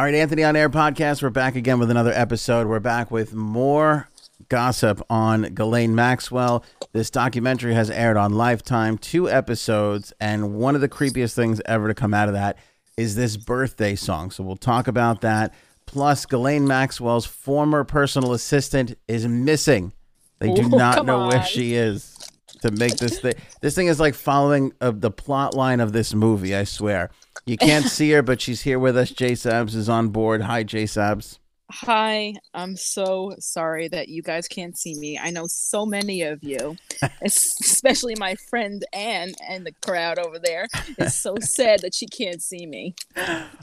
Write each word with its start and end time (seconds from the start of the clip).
All 0.00 0.06
right, 0.06 0.14
Anthony 0.14 0.44
on 0.44 0.56
Air 0.56 0.70
podcast. 0.70 1.22
We're 1.22 1.28
back 1.28 1.56
again 1.56 1.78
with 1.78 1.90
another 1.90 2.12
episode. 2.14 2.66
We're 2.66 2.80
back 2.80 3.10
with 3.10 3.34
more 3.34 4.08
gossip 4.48 5.02
on 5.10 5.52
Ghislaine 5.52 5.94
Maxwell. 5.94 6.64
This 6.94 7.10
documentary 7.10 7.74
has 7.74 7.90
aired 7.90 8.16
on 8.16 8.32
Lifetime, 8.32 8.96
two 8.96 9.28
episodes, 9.28 10.14
and 10.18 10.54
one 10.54 10.74
of 10.74 10.80
the 10.80 10.88
creepiest 10.88 11.34
things 11.34 11.60
ever 11.66 11.86
to 11.86 11.92
come 11.94 12.14
out 12.14 12.28
of 12.28 12.34
that 12.34 12.56
is 12.96 13.14
this 13.14 13.36
birthday 13.36 13.94
song. 13.94 14.30
So 14.30 14.42
we'll 14.42 14.56
talk 14.56 14.88
about 14.88 15.20
that. 15.20 15.52
Plus, 15.84 16.24
Ghislaine 16.24 16.66
Maxwell's 16.66 17.26
former 17.26 17.84
personal 17.84 18.32
assistant 18.32 18.96
is 19.06 19.28
missing. 19.28 19.92
They 20.38 20.50
do 20.54 20.62
Ooh, 20.62 20.68
not 20.78 21.04
know 21.04 21.26
where 21.26 21.44
she 21.44 21.74
is 21.74 22.19
to 22.62 22.70
make 22.72 22.96
this 22.96 23.20
thing. 23.20 23.34
This 23.60 23.74
thing 23.74 23.86
is 23.86 24.00
like 24.00 24.14
following 24.14 24.72
uh, 24.80 24.92
the 24.94 25.10
plot 25.10 25.54
line 25.54 25.80
of 25.80 25.92
this 25.92 26.14
movie. 26.14 26.54
I 26.54 26.64
swear. 26.64 27.10
You 27.46 27.56
can't 27.56 27.84
see 27.86 28.10
her, 28.12 28.22
but 28.22 28.40
she's 28.40 28.62
here 28.62 28.78
with 28.78 28.96
us. 28.96 29.10
Jay 29.10 29.32
Sabs 29.32 29.74
is 29.74 29.88
on 29.88 30.08
board. 30.08 30.42
Hi, 30.42 30.62
Jay 30.62 30.84
Sabs. 30.84 31.38
Hi, 31.72 32.34
I'm 32.52 32.74
so 32.74 33.36
sorry 33.38 33.86
that 33.88 34.08
you 34.08 34.22
guys 34.22 34.48
can't 34.48 34.76
see 34.76 34.96
me. 34.96 35.16
I 35.18 35.30
know 35.30 35.46
so 35.46 35.86
many 35.86 36.22
of 36.22 36.42
you, 36.42 36.76
especially 37.22 38.14
my 38.18 38.34
friend 38.48 38.84
Anne 38.92 39.34
and 39.48 39.64
the 39.64 39.72
crowd 39.80 40.18
over 40.18 40.40
there. 40.40 40.66
It's 40.98 41.14
so 41.14 41.36
sad 41.40 41.80
that 41.82 41.94
she 41.94 42.06
can't 42.06 42.42
see 42.42 42.66
me. 42.66 42.96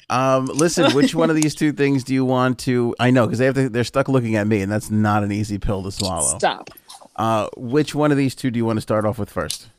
Um, 0.10 0.46
listen, 0.46 0.94
which 0.94 1.16
one 1.16 1.30
of 1.30 1.36
these 1.36 1.54
two 1.54 1.74
things 1.74 2.06
do 2.06 2.14
you 2.14 2.24
want 2.24 2.60
to? 2.60 2.96
I 2.98 3.12
know 3.12 3.26
because 3.26 3.40
they 3.40 3.46
have 3.46 3.56
to. 3.56 3.68
They're 3.68 3.84
stuck 3.84 4.08
looking 4.08 4.38
at 4.38 4.48
me, 4.48 4.62
and 4.62 4.72
that's 4.72 4.90
not 4.90 5.24
an 5.24 5.34
easy 5.34 5.58
pill 5.58 5.84
to 5.84 5.92
swallow. 5.92 6.38
Stop. 6.38 6.70
Uh, 7.18 7.50
which 7.58 7.96
one 7.96 8.12
of 8.12 8.18
these 8.18 8.36
two 8.36 8.52
do 8.52 8.58
you 8.58 8.66
want 8.66 8.78
to 8.78 8.82
start 8.82 9.06
off 9.06 9.18
with 9.18 9.30
first? 9.30 9.70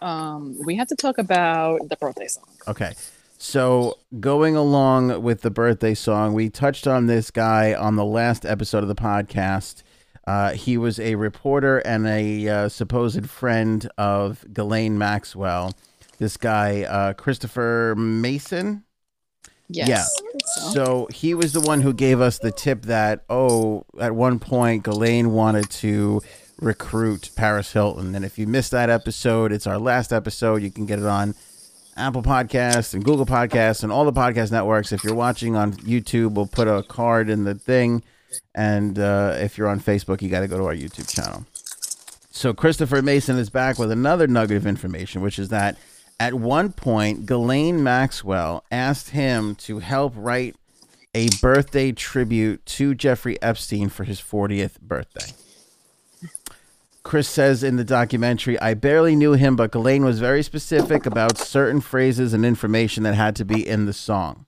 Um, 0.00 0.56
we 0.64 0.76
have 0.76 0.88
to 0.88 0.96
talk 0.96 1.18
about 1.18 1.88
the 1.88 1.96
birthday 1.96 2.26
song. 2.26 2.48
Okay. 2.66 2.94
So, 3.36 3.98
going 4.18 4.54
along 4.54 5.22
with 5.22 5.42
the 5.42 5.50
birthday 5.50 5.94
song, 5.94 6.34
we 6.34 6.50
touched 6.50 6.86
on 6.86 7.06
this 7.06 7.30
guy 7.30 7.74
on 7.74 7.96
the 7.96 8.04
last 8.04 8.44
episode 8.44 8.82
of 8.82 8.88
the 8.88 8.94
podcast. 8.94 9.82
Uh, 10.26 10.52
he 10.52 10.76
was 10.76 11.00
a 11.00 11.14
reporter 11.14 11.78
and 11.78 12.06
a 12.06 12.48
uh, 12.48 12.68
supposed 12.68 13.28
friend 13.28 13.90
of 13.96 14.44
Ghislaine 14.52 14.98
Maxwell. 14.98 15.72
This 16.18 16.36
guy, 16.36 16.82
uh, 16.82 17.14
Christopher 17.14 17.94
Mason. 17.96 18.84
Yes. 19.72 19.88
Yeah. 19.88 20.04
So, 20.46 20.70
So 20.72 21.08
he 21.12 21.34
was 21.34 21.52
the 21.52 21.60
one 21.60 21.80
who 21.80 21.92
gave 21.92 22.20
us 22.20 22.38
the 22.38 22.50
tip 22.50 22.82
that, 22.82 23.24
oh, 23.28 23.84
at 24.00 24.14
one 24.14 24.38
point, 24.38 24.84
Ghislaine 24.84 25.32
wanted 25.32 25.70
to 25.70 26.20
recruit 26.60 27.30
Paris 27.36 27.72
Hilton. 27.72 28.14
And 28.14 28.24
if 28.24 28.38
you 28.38 28.46
missed 28.46 28.70
that 28.72 28.90
episode, 28.90 29.52
it's 29.52 29.66
our 29.66 29.78
last 29.78 30.12
episode. 30.12 30.62
You 30.62 30.70
can 30.70 30.86
get 30.86 30.98
it 30.98 31.06
on 31.06 31.34
Apple 31.96 32.22
Podcasts 32.22 32.94
and 32.94 33.04
Google 33.04 33.26
Podcasts 33.26 33.82
and 33.82 33.92
all 33.92 34.04
the 34.04 34.12
podcast 34.12 34.52
networks. 34.52 34.92
If 34.92 35.04
you're 35.04 35.14
watching 35.14 35.56
on 35.56 35.72
YouTube, 35.74 36.34
we'll 36.34 36.46
put 36.46 36.68
a 36.68 36.82
card 36.82 37.28
in 37.30 37.44
the 37.44 37.54
thing. 37.54 38.02
And 38.54 38.98
uh, 38.98 39.36
if 39.38 39.58
you're 39.58 39.68
on 39.68 39.80
Facebook, 39.80 40.22
you 40.22 40.28
got 40.28 40.40
to 40.40 40.48
go 40.48 40.58
to 40.58 40.64
our 40.64 40.74
YouTube 40.74 41.08
channel. 41.12 41.46
So 42.30 42.54
Christopher 42.54 43.02
Mason 43.02 43.36
is 43.38 43.50
back 43.50 43.78
with 43.78 43.90
another 43.90 44.26
nugget 44.26 44.56
of 44.56 44.66
information, 44.66 45.20
which 45.20 45.38
is 45.38 45.48
that 45.48 45.76
at 46.20 46.34
one 46.34 46.70
point, 46.72 47.24
Ghislaine 47.24 47.82
Maxwell 47.82 48.62
asked 48.70 49.10
him 49.10 49.54
to 49.54 49.78
help 49.78 50.12
write 50.14 50.54
a 51.14 51.28
birthday 51.40 51.92
tribute 51.92 52.64
to 52.66 52.94
Jeffrey 52.94 53.40
Epstein 53.42 53.88
for 53.88 54.04
his 54.04 54.20
40th 54.20 54.78
birthday. 54.80 55.32
Chris 57.02 57.26
says 57.26 57.64
in 57.64 57.76
the 57.76 57.84
documentary, 57.84 58.60
I 58.60 58.74
barely 58.74 59.16
knew 59.16 59.32
him, 59.32 59.56
but 59.56 59.72
Ghislaine 59.72 60.04
was 60.04 60.20
very 60.20 60.42
specific 60.42 61.06
about 61.06 61.38
certain 61.38 61.80
phrases 61.80 62.34
and 62.34 62.44
information 62.44 63.02
that 63.04 63.14
had 63.14 63.34
to 63.36 63.46
be 63.46 63.66
in 63.66 63.86
the 63.86 63.94
song. 63.94 64.44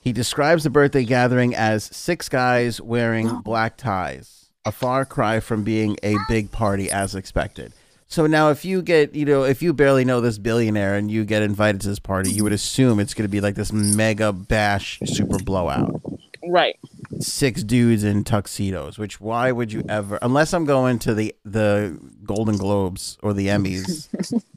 He 0.00 0.10
describes 0.12 0.64
the 0.64 0.70
birthday 0.70 1.04
gathering 1.04 1.54
as 1.54 1.84
six 1.84 2.30
guys 2.30 2.80
wearing 2.80 3.42
black 3.42 3.76
ties, 3.76 4.46
a 4.64 4.72
far 4.72 5.04
cry 5.04 5.38
from 5.38 5.64
being 5.64 5.98
a 6.02 6.16
big 6.28 6.50
party 6.50 6.90
as 6.90 7.14
expected. 7.14 7.74
So 8.12 8.26
now, 8.26 8.50
if 8.50 8.62
you 8.62 8.82
get, 8.82 9.14
you 9.14 9.24
know, 9.24 9.44
if 9.44 9.62
you 9.62 9.72
barely 9.72 10.04
know 10.04 10.20
this 10.20 10.36
billionaire 10.36 10.96
and 10.96 11.10
you 11.10 11.24
get 11.24 11.40
invited 11.40 11.80
to 11.80 11.88
this 11.88 11.98
party, 11.98 12.30
you 12.30 12.42
would 12.44 12.52
assume 12.52 13.00
it's 13.00 13.14
going 13.14 13.26
to 13.26 13.30
be 13.30 13.40
like 13.40 13.54
this 13.54 13.72
mega 13.72 14.34
bash 14.34 15.00
super 15.06 15.38
blowout 15.38 15.98
right. 16.46 16.78
six 17.20 17.62
dudes 17.62 18.04
in 18.04 18.22
tuxedos 18.22 18.98
which 18.98 19.18
why 19.20 19.50
would 19.50 19.72
you 19.72 19.82
ever 19.88 20.18
unless 20.22 20.52
i'm 20.52 20.64
going 20.64 20.98
to 20.98 21.14
the 21.14 21.34
the 21.44 21.98
golden 22.24 22.56
globes 22.56 23.16
or 23.22 23.32
the 23.32 23.46
emmys 23.46 24.08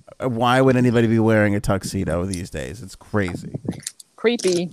why 0.19 0.59
would 0.61 0.75
anybody 0.75 1.07
be 1.07 1.19
wearing 1.19 1.55
a 1.55 1.59
tuxedo 1.59 2.25
these 2.25 2.49
days 2.49 2.81
it's 2.81 2.95
crazy 2.95 3.53
Creepy. 4.15 4.71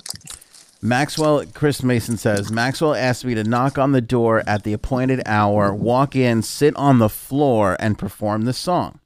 Maxwell 0.82 1.44
chris 1.54 1.82
mason 1.82 2.16
says 2.16 2.50
maxwell 2.50 2.94
asked 2.94 3.24
me 3.24 3.34
to 3.34 3.44
knock 3.44 3.78
on 3.78 3.92
the 3.92 4.00
door 4.00 4.42
at 4.46 4.64
the 4.64 4.72
appointed 4.72 5.22
hour 5.26 5.72
walk 5.72 6.16
in 6.16 6.42
sit 6.42 6.74
on 6.76 6.98
the 6.98 7.08
floor 7.08 7.76
and 7.78 7.98
perform 7.98 8.42
the 8.42 8.52
song 8.52 8.98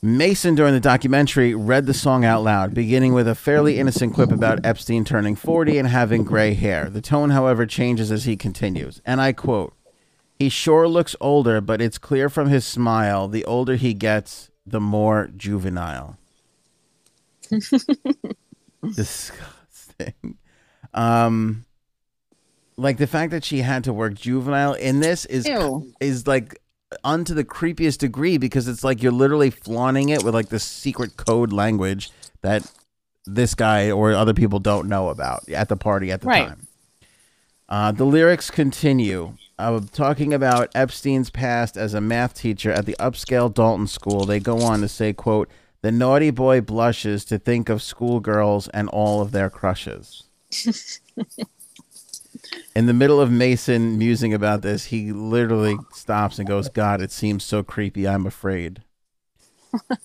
Mason, 0.00 0.54
during 0.54 0.74
the 0.74 0.80
documentary, 0.80 1.56
read 1.56 1.86
the 1.86 1.94
song 1.94 2.24
out 2.24 2.44
loud, 2.44 2.72
beginning 2.72 3.14
with 3.14 3.26
a 3.26 3.34
fairly 3.34 3.80
innocent 3.80 4.14
quip 4.14 4.30
about 4.30 4.64
Epstein 4.64 5.04
turning 5.04 5.34
40 5.34 5.76
and 5.76 5.88
having 5.88 6.22
gray 6.22 6.54
hair. 6.54 6.88
The 6.88 7.00
tone, 7.00 7.30
however, 7.30 7.66
changes 7.66 8.12
as 8.12 8.22
he 8.24 8.36
continues. 8.36 9.02
And 9.04 9.20
I 9.20 9.32
quote 9.32 9.74
He 10.38 10.50
sure 10.50 10.86
looks 10.86 11.16
older, 11.20 11.60
but 11.60 11.80
it's 11.80 11.98
clear 11.98 12.28
from 12.28 12.48
his 12.48 12.64
smile 12.64 13.26
the 13.26 13.44
older 13.44 13.74
he 13.74 13.92
gets, 13.92 14.50
the 14.64 14.80
more 14.80 15.30
juvenile. 15.36 16.16
Disgusting. 18.94 19.57
Um, 20.94 21.64
like 22.76 22.96
the 22.98 23.06
fact 23.06 23.30
that 23.32 23.44
she 23.44 23.58
had 23.60 23.84
to 23.84 23.92
work 23.92 24.14
juvenile 24.14 24.74
in 24.74 25.00
this 25.00 25.24
is 25.26 25.46
Ew. 25.46 25.92
is 26.00 26.26
like 26.26 26.60
onto 27.04 27.34
the 27.34 27.44
creepiest 27.44 27.98
degree 27.98 28.38
because 28.38 28.68
it's 28.68 28.82
like 28.84 29.02
you're 29.02 29.12
literally 29.12 29.50
flaunting 29.50 30.08
it 30.08 30.22
with 30.24 30.34
like 30.34 30.48
this 30.48 30.64
secret 30.64 31.16
code 31.16 31.52
language 31.52 32.10
that 32.40 32.70
this 33.26 33.54
guy 33.54 33.90
or 33.90 34.12
other 34.12 34.32
people 34.32 34.58
don't 34.58 34.88
know 34.88 35.08
about 35.08 35.46
at 35.50 35.68
the 35.68 35.76
party 35.76 36.10
at 36.10 36.22
the 36.22 36.26
Right. 36.28 36.48
time. 36.48 36.66
Uh, 37.68 37.92
the 37.92 38.04
lyrics 38.06 38.50
continue. 38.50 39.34
Uh, 39.58 39.80
talking 39.92 40.32
about 40.32 40.70
Epstein's 40.74 41.28
past 41.28 41.76
as 41.76 41.92
a 41.92 42.00
math 42.00 42.32
teacher 42.32 42.70
at 42.72 42.86
the 42.86 42.96
upscale 42.98 43.52
Dalton 43.52 43.86
School, 43.88 44.24
they 44.24 44.40
go 44.40 44.62
on 44.62 44.80
to 44.80 44.88
say, 44.88 45.12
"quote 45.12 45.50
The 45.82 45.92
naughty 45.92 46.30
boy 46.30 46.60
blushes 46.60 47.24
to 47.26 47.38
think 47.38 47.68
of 47.68 47.82
schoolgirls 47.82 48.68
and 48.68 48.88
all 48.88 49.20
of 49.20 49.32
their 49.32 49.50
crushes." 49.50 50.24
In 52.74 52.86
the 52.86 52.94
middle 52.94 53.20
of 53.20 53.30
Mason 53.30 53.98
musing 53.98 54.32
about 54.32 54.62
this, 54.62 54.86
he 54.86 55.12
literally 55.12 55.76
stops 55.92 56.38
and 56.38 56.46
goes, 56.46 56.68
"God, 56.68 57.00
it 57.00 57.10
seems 57.10 57.44
so 57.44 57.62
creepy. 57.62 58.06
I'm 58.06 58.26
afraid." 58.26 58.82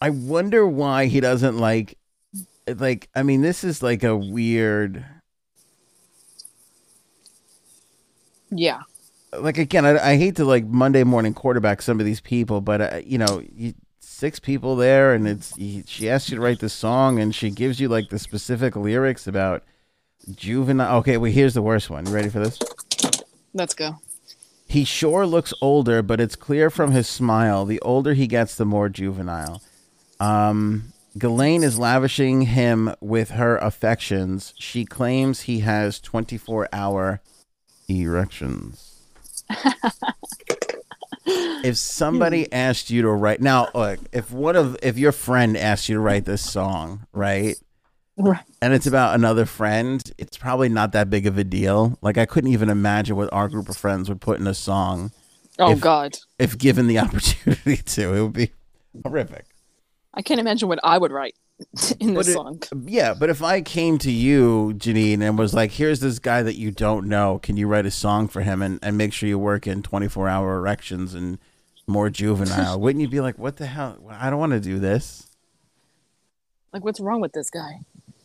I 0.00 0.10
wonder 0.10 0.66
why 0.66 1.06
he 1.06 1.20
doesn't 1.20 1.58
like 1.58 1.96
like 2.68 3.08
I 3.14 3.22
mean 3.22 3.42
this 3.42 3.64
is 3.64 3.82
like 3.82 4.02
a 4.04 4.16
weird 4.16 5.04
Yeah. 8.50 8.82
Like 9.40 9.58
again 9.58 9.84
I, 9.84 10.12
I 10.12 10.16
hate 10.16 10.36
to 10.36 10.44
like 10.44 10.64
Monday 10.66 11.04
morning 11.04 11.34
quarterback 11.34 11.82
some 11.82 12.00
of 12.00 12.06
these 12.06 12.20
people 12.20 12.60
but 12.60 12.80
uh, 12.80 13.00
you 13.04 13.18
know 13.18 13.42
you, 13.54 13.74
six 14.00 14.38
people 14.38 14.76
there 14.76 15.12
and 15.14 15.28
it's 15.28 15.56
you, 15.56 15.82
she 15.86 16.08
asks 16.08 16.30
you 16.30 16.36
to 16.36 16.42
write 16.42 16.60
the 16.60 16.68
song 16.68 17.18
and 17.18 17.34
she 17.34 17.50
gives 17.50 17.80
you 17.80 17.88
like 17.88 18.08
the 18.08 18.18
specific 18.18 18.76
lyrics 18.76 19.26
about 19.26 19.62
juvenile 20.34 20.98
okay 20.98 21.16
well 21.16 21.30
here's 21.30 21.54
the 21.54 21.62
worst 21.62 21.90
one 21.90 22.06
you 22.06 22.12
ready 22.12 22.28
for 22.28 22.38
this 22.38 22.58
Let's 23.56 23.72
go. 23.72 24.00
He 24.68 24.84
sure 24.84 25.26
looks 25.26 25.54
older, 25.62 26.02
but 26.02 26.20
it's 26.20 26.36
clear 26.36 26.68
from 26.68 26.90
his 26.90 27.08
smile. 27.08 27.64
The 27.64 27.80
older 27.80 28.12
he 28.12 28.26
gets, 28.26 28.54
the 28.54 28.66
more 28.66 28.90
juvenile. 28.90 29.62
Um, 30.20 30.92
Ghislaine 31.16 31.62
is 31.62 31.78
lavishing 31.78 32.42
him 32.42 32.94
with 33.00 33.30
her 33.30 33.56
affections. 33.56 34.52
She 34.58 34.84
claims 34.84 35.42
he 35.42 35.60
has 35.60 36.00
24 36.00 36.68
hour 36.70 37.22
erections. 37.88 38.95
If 41.26 41.76
somebody 41.76 42.50
asked 42.52 42.90
you 42.90 43.02
to 43.02 43.10
write 43.10 43.40
now, 43.40 43.68
look, 43.74 43.98
if 44.12 44.30
one 44.30 44.56
of 44.56 44.76
if 44.82 44.96
your 44.98 45.12
friend 45.12 45.56
asked 45.56 45.88
you 45.88 45.96
to 45.96 46.00
write 46.00 46.24
this 46.24 46.42
song, 46.42 47.06
right? 47.12 47.56
Right. 48.18 48.40
and 48.62 48.72
it's 48.72 48.86
about 48.86 49.14
another 49.14 49.44
friend, 49.44 50.02
it's 50.16 50.38
probably 50.38 50.70
not 50.70 50.92
that 50.92 51.10
big 51.10 51.26
of 51.26 51.36
a 51.36 51.44
deal. 51.44 51.98
Like 52.00 52.16
I 52.16 52.24
couldn't 52.24 52.50
even 52.50 52.70
imagine 52.70 53.14
what 53.14 53.30
our 53.30 53.46
group 53.48 53.68
of 53.68 53.76
friends 53.76 54.08
would 54.08 54.22
put 54.22 54.40
in 54.40 54.46
a 54.46 54.54
song 54.54 55.12
Oh 55.58 55.72
If- 55.72 55.80
God. 55.80 56.16
if 56.38 56.56
given 56.56 56.86
the 56.86 56.98
opportunity 57.00 57.76
to. 57.76 58.14
It 58.14 58.22
would 58.22 58.32
be 58.32 58.50
horrific. 59.04 59.44
I 60.14 60.22
can't 60.22 60.40
imagine 60.40 60.66
what 60.68 60.78
I 60.82 60.96
would 60.96 61.12
write 61.12 61.34
in 62.00 62.16
it- 62.16 62.24
song. 62.24 62.62
Yeah, 62.84 63.14
but 63.14 63.30
if 63.30 63.42
I 63.42 63.60
came 63.62 63.98
to 63.98 64.10
you, 64.10 64.74
Janine, 64.76 65.20
and 65.22 65.38
was 65.38 65.54
like, 65.54 65.72
"Here's 65.72 66.00
this 66.00 66.18
guy 66.18 66.42
that 66.42 66.56
you 66.56 66.70
don't 66.70 67.06
know. 67.08 67.38
Can 67.42 67.56
you 67.56 67.66
write 67.66 67.86
a 67.86 67.90
song 67.90 68.28
for 68.28 68.42
him 68.42 68.62
and, 68.62 68.78
and 68.82 68.96
make 68.98 69.12
sure 69.12 69.28
you 69.28 69.38
work 69.38 69.66
in 69.66 69.82
24 69.82 70.28
hour 70.28 70.56
erections 70.56 71.14
and 71.14 71.38
more 71.86 72.10
juvenile?" 72.10 72.78
Wouldn't 72.80 73.00
you 73.02 73.08
be 73.08 73.20
like, 73.20 73.38
"What 73.38 73.56
the 73.56 73.66
hell? 73.66 73.96
I 74.10 74.28
don't 74.30 74.38
want 74.38 74.52
to 74.52 74.60
do 74.60 74.78
this." 74.78 75.28
Like, 76.72 76.84
what's 76.84 77.00
wrong 77.00 77.20
with 77.22 77.32
this 77.32 77.48
guy? 77.48 77.80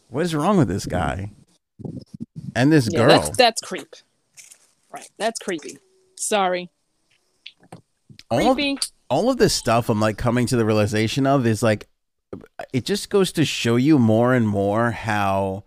What 0.10 0.26
is 0.26 0.36
wrong 0.36 0.58
with 0.58 0.68
this 0.68 0.86
guy? 0.86 1.32
And 2.54 2.70
this 2.72 2.90
Yeah, 2.92 3.00
girl. 3.00 3.08
that's 3.10 3.38
that's 3.38 3.62
creep. 3.62 3.96
Right. 4.92 5.10
That's 5.18 5.40
creepy. 5.40 5.78
Sorry. 6.16 6.70
all, 8.30 8.52
of, 8.52 8.60
all 9.10 9.30
of 9.30 9.38
this 9.38 9.54
stuff 9.54 9.88
I'm 9.90 10.02
like 10.02 10.18
coming 10.18 10.46
to 10.48 10.58
the 10.58 10.66
realization 10.66 11.26
of 11.26 11.48
is 11.48 11.64
like 11.64 11.88
it 12.74 12.86
just 12.86 13.10
goes 13.10 13.32
to 13.34 13.46
show 13.46 13.76
you 13.76 14.00
more 14.00 14.34
and 14.34 14.48
more 14.48 14.92
how 14.92 15.64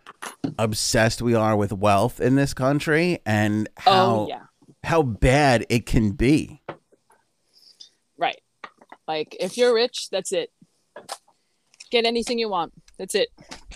obsessed 0.58 1.20
we 1.20 1.34
are 1.34 1.56
with 1.56 1.72
wealth 1.72 2.20
in 2.20 2.36
this 2.36 2.54
country 2.54 3.18
and 3.26 3.68
oh, 3.78 3.80
how 3.82 4.04
oh 4.06 4.26
yeah. 4.28 4.42
how 4.82 5.02
bad 5.02 5.66
it 5.68 5.86
can 5.86 6.12
be. 6.12 6.62
Right. 8.16 8.40
Like 9.06 9.36
if 9.38 9.56
you're 9.56 9.74
rich, 9.74 10.08
that's 10.10 10.32
it. 10.32 10.50
Get 11.90 12.06
anything 12.06 12.38
you 12.38 12.48
want. 12.48 12.72
That's 12.98 13.14
it. 13.14 13.28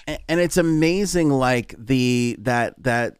A- 0.07 0.19
and 0.29 0.41
it's 0.41 0.57
amazing 0.57 1.31
like 1.31 1.75
the 1.79 2.37
that 2.41 2.83
that 2.83 3.19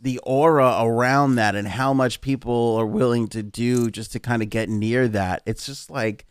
the 0.00 0.18
aura 0.22 0.78
around 0.80 1.34
that 1.34 1.54
and 1.54 1.66
how 1.66 1.92
much 1.92 2.20
people 2.20 2.76
are 2.76 2.86
willing 2.86 3.26
to 3.28 3.42
do 3.42 3.90
just 3.90 4.12
to 4.12 4.20
kind 4.20 4.42
of 4.42 4.48
get 4.48 4.68
near 4.68 5.08
that 5.08 5.42
it's 5.44 5.66
just 5.66 5.90
like 5.90 6.24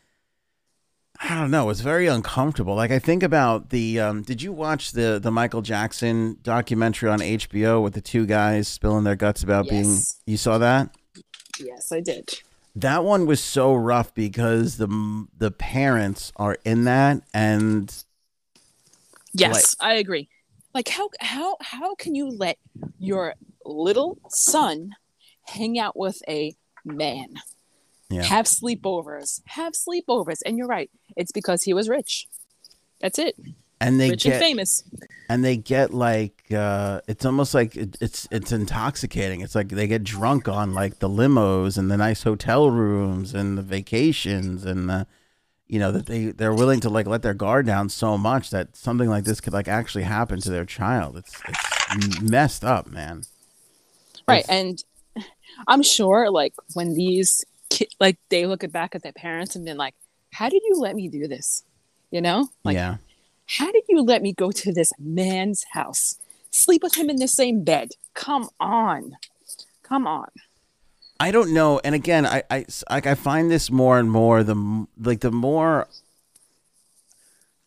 i 1.22 1.36
don't 1.36 1.50
know 1.52 1.70
it's 1.70 1.82
very 1.82 2.08
uncomfortable 2.08 2.76
like 2.76 2.92
i 2.92 3.00
think 3.00 3.24
about 3.24 3.70
the 3.70 4.00
um 4.00 4.22
did 4.22 4.42
you 4.42 4.52
watch 4.52 4.92
the 4.92 5.20
the 5.22 5.32
michael 5.32 5.62
jackson 5.62 6.38
documentary 6.44 7.10
on 7.10 7.20
hbo 7.20 7.82
with 7.82 7.94
the 7.94 8.02
two 8.02 8.26
guys 8.26 8.68
spilling 8.68 9.04
their 9.04 9.16
guts 9.16 9.44
about 9.44 9.68
being 9.68 9.98
you 10.26 10.38
saw 10.38 10.58
that 10.58 10.90
Yes, 11.60 11.92
I 11.92 12.02
did. 12.02 12.30
that 12.76 13.04
one 13.04 13.26
was 13.26 13.42
so 13.42 13.74
rough 13.74 14.14
because 14.14 14.78
the 14.78 15.26
the 15.36 15.50
parents 15.50 16.32
are 16.36 16.58
in 16.64 16.84
that 16.84 17.24
and 17.34 18.04
Yes, 19.34 19.76
I 19.80 19.96
agree. 19.96 20.30
Like 20.74 20.88
how 20.88 21.10
how 21.20 21.58
how 21.62 21.96
can 21.96 22.14
you 22.16 22.30
let 22.30 22.58
your 23.00 23.34
little 23.66 24.20
son 24.30 24.92
hang 25.48 25.80
out 25.80 25.98
with 25.98 26.22
a 26.28 26.56
man? 26.86 27.36
Yeah. 28.10 28.24
Have 28.24 28.46
sleepovers. 28.46 29.42
Have 29.48 29.74
sleepovers. 29.74 30.40
And 30.46 30.58
you're 30.58 30.68
right. 30.68 30.90
It's 31.18 31.32
because 31.34 31.64
he 31.64 31.74
was 31.74 31.90
rich. 31.90 32.28
That's 33.02 33.20
it. 33.20 33.36
and 33.82 34.00
they 34.00 34.12
rich 34.12 34.24
get 34.24 34.34
and 34.36 34.42
famous. 34.42 34.84
and 35.30 35.44
they 35.46 35.58
get 35.58 35.94
like 35.94 36.46
uh 36.52 37.02
it's 37.08 37.26
almost 37.26 37.54
like 37.54 37.76
it, 37.76 37.96
it's 38.02 38.28
it's 38.32 38.52
intoxicating 38.52 39.42
it's 39.42 39.54
like 39.54 39.70
they 39.70 39.86
get 39.88 40.04
drunk 40.04 40.48
on 40.48 40.74
like 40.74 40.98
the 41.00 41.10
limos 41.10 41.78
and 41.78 41.92
the 41.92 41.98
nice 41.98 42.24
hotel 42.24 42.72
rooms 42.72 43.36
and 43.36 43.56
the 43.58 43.62
vacations 43.62 44.66
and 44.66 44.90
the 44.90 45.06
you 45.68 45.78
know 45.78 45.92
that 45.92 46.08
they 46.08 46.32
they're 46.32 46.56
willing 46.56 46.80
to 46.80 46.90
like 46.90 47.06
let 47.06 47.22
their 47.22 47.36
guard 47.36 47.68
down 47.68 47.88
so 47.90 48.18
much 48.18 48.50
that 48.50 48.76
something 48.76 49.10
like 49.10 49.26
this 49.26 49.40
could 49.40 49.54
like 49.54 49.68
actually 49.68 50.06
happen 50.06 50.40
to 50.42 50.50
their 50.50 50.66
child 50.66 51.16
it's 51.18 51.40
it's 51.92 52.22
messed 52.22 52.64
up 52.66 52.88
man 52.88 53.22
Right. 54.28 54.40
It's- 54.44 54.50
And 54.50 54.84
I'm 55.68 55.84
sure 55.84 56.30
like 56.32 56.54
when 56.74 56.94
these 56.96 57.46
ki- 57.70 57.90
like 58.00 58.18
they 58.30 58.46
look 58.48 58.70
back 58.72 58.96
at 58.96 59.02
their 59.04 59.14
parents 59.14 59.56
and 59.56 59.64
been 59.66 59.78
like, 59.78 59.96
How 60.32 60.50
did 60.50 60.62
you 60.68 60.76
let 60.80 60.96
me 60.96 61.08
do 61.08 61.28
this? 61.28 61.64
You 62.12 62.22
know? 62.22 62.50
Like 62.64 62.76
yeah 62.76 62.98
how 63.48 63.72
did 63.72 63.84
you 63.88 64.02
let 64.02 64.22
me 64.22 64.34
go 64.34 64.52
to 64.52 64.74
this 64.74 64.92
man's 65.00 65.66
house? 65.72 66.18
Sleep 66.52 66.84
with 66.84 66.96
him 66.96 67.10
in 67.10 67.16
the 67.16 67.28
same 67.28 67.64
bed. 67.64 67.92
Come 68.14 68.50
on. 68.60 69.18
Come 69.84 70.06
on. 70.06 70.30
I 71.20 71.32
don't 71.32 71.54
know. 71.54 71.80
And 71.84 71.96
again, 71.96 72.26
I, 72.26 72.44
I 72.52 72.66
like 72.90 73.08
I 73.08 73.16
find 73.16 73.50
this 73.50 73.72
more 73.72 73.98
and 73.98 74.12
more 74.12 74.44
the 74.44 74.88
like 75.00 75.22
the 75.22 75.32
more 75.32 75.88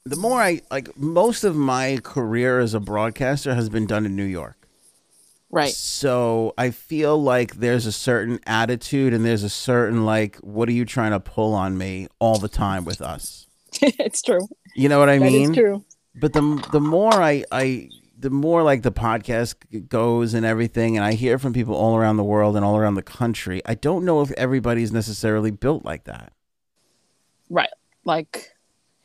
the 0.05 0.17
more 0.17 0.41
I 0.41 0.61
like 0.71 0.97
most 0.97 1.43
of 1.45 1.56
my 1.56 1.99
career 2.03 2.61
as 2.61 2.75
a 2.75 2.81
broadcaster 2.81 3.55
has 3.55 3.69
been 3.69 3.87
done 3.87 4.06
in 4.06 4.15
New 4.15 4.25
York. 4.25 4.60
Right. 5.50 5.73
So 5.73 6.55
I 6.56 6.70
feel 6.70 7.20
like 7.20 7.56
there's 7.56 7.85
a 7.87 7.93
certain 7.93 8.38
attitude 8.47 9.12
and 9.12 9.25
there's 9.25 9.43
a 9.43 9.49
certain 9.49 10.05
like 10.06 10.37
what 10.38 10.69
are 10.69 10.73
you 10.73 10.85
trying 10.85 11.11
to 11.11 11.20
pull 11.20 11.55
on 11.55 11.76
me 11.76 12.06
all 12.20 12.38
the 12.38 12.49
time 12.49 12.85
with 12.85 13.00
us. 13.00 13.47
it's 13.82 14.23
true. 14.23 14.47
You 14.76 14.88
know 14.88 14.99
what 15.00 15.08
I 15.08 15.19
That 15.19 15.25
mean? 15.25 15.52
true. 15.52 15.85
but 16.14 16.32
the 16.32 16.64
the 16.73 16.81
more 16.81 17.12
I 17.14 17.44
I 17.50 17.88
the 18.19 18.31
more 18.31 18.62
like 18.62 18.82
the 18.82 18.93
podcast 18.93 19.88
goes 19.88 20.35
and 20.35 20.44
everything, 20.44 20.97
and 20.97 21.05
I 21.05 21.14
hear 21.14 21.38
from 21.38 21.53
people 21.55 21.75
all 21.75 21.96
around 21.96 22.17
the 22.19 22.23
world 22.25 22.55
and 22.55 22.62
all 22.64 22.76
around 22.76 22.94
the 22.94 23.03
country, 23.03 23.62
I 23.64 23.75
don't 23.75 24.05
know 24.05 24.20
if 24.20 24.31
everybody's 24.32 24.93
necessarily 24.93 25.50
built 25.50 25.85
like 25.87 26.05
that. 26.05 26.32
Right. 27.49 27.70
Like 28.05 28.53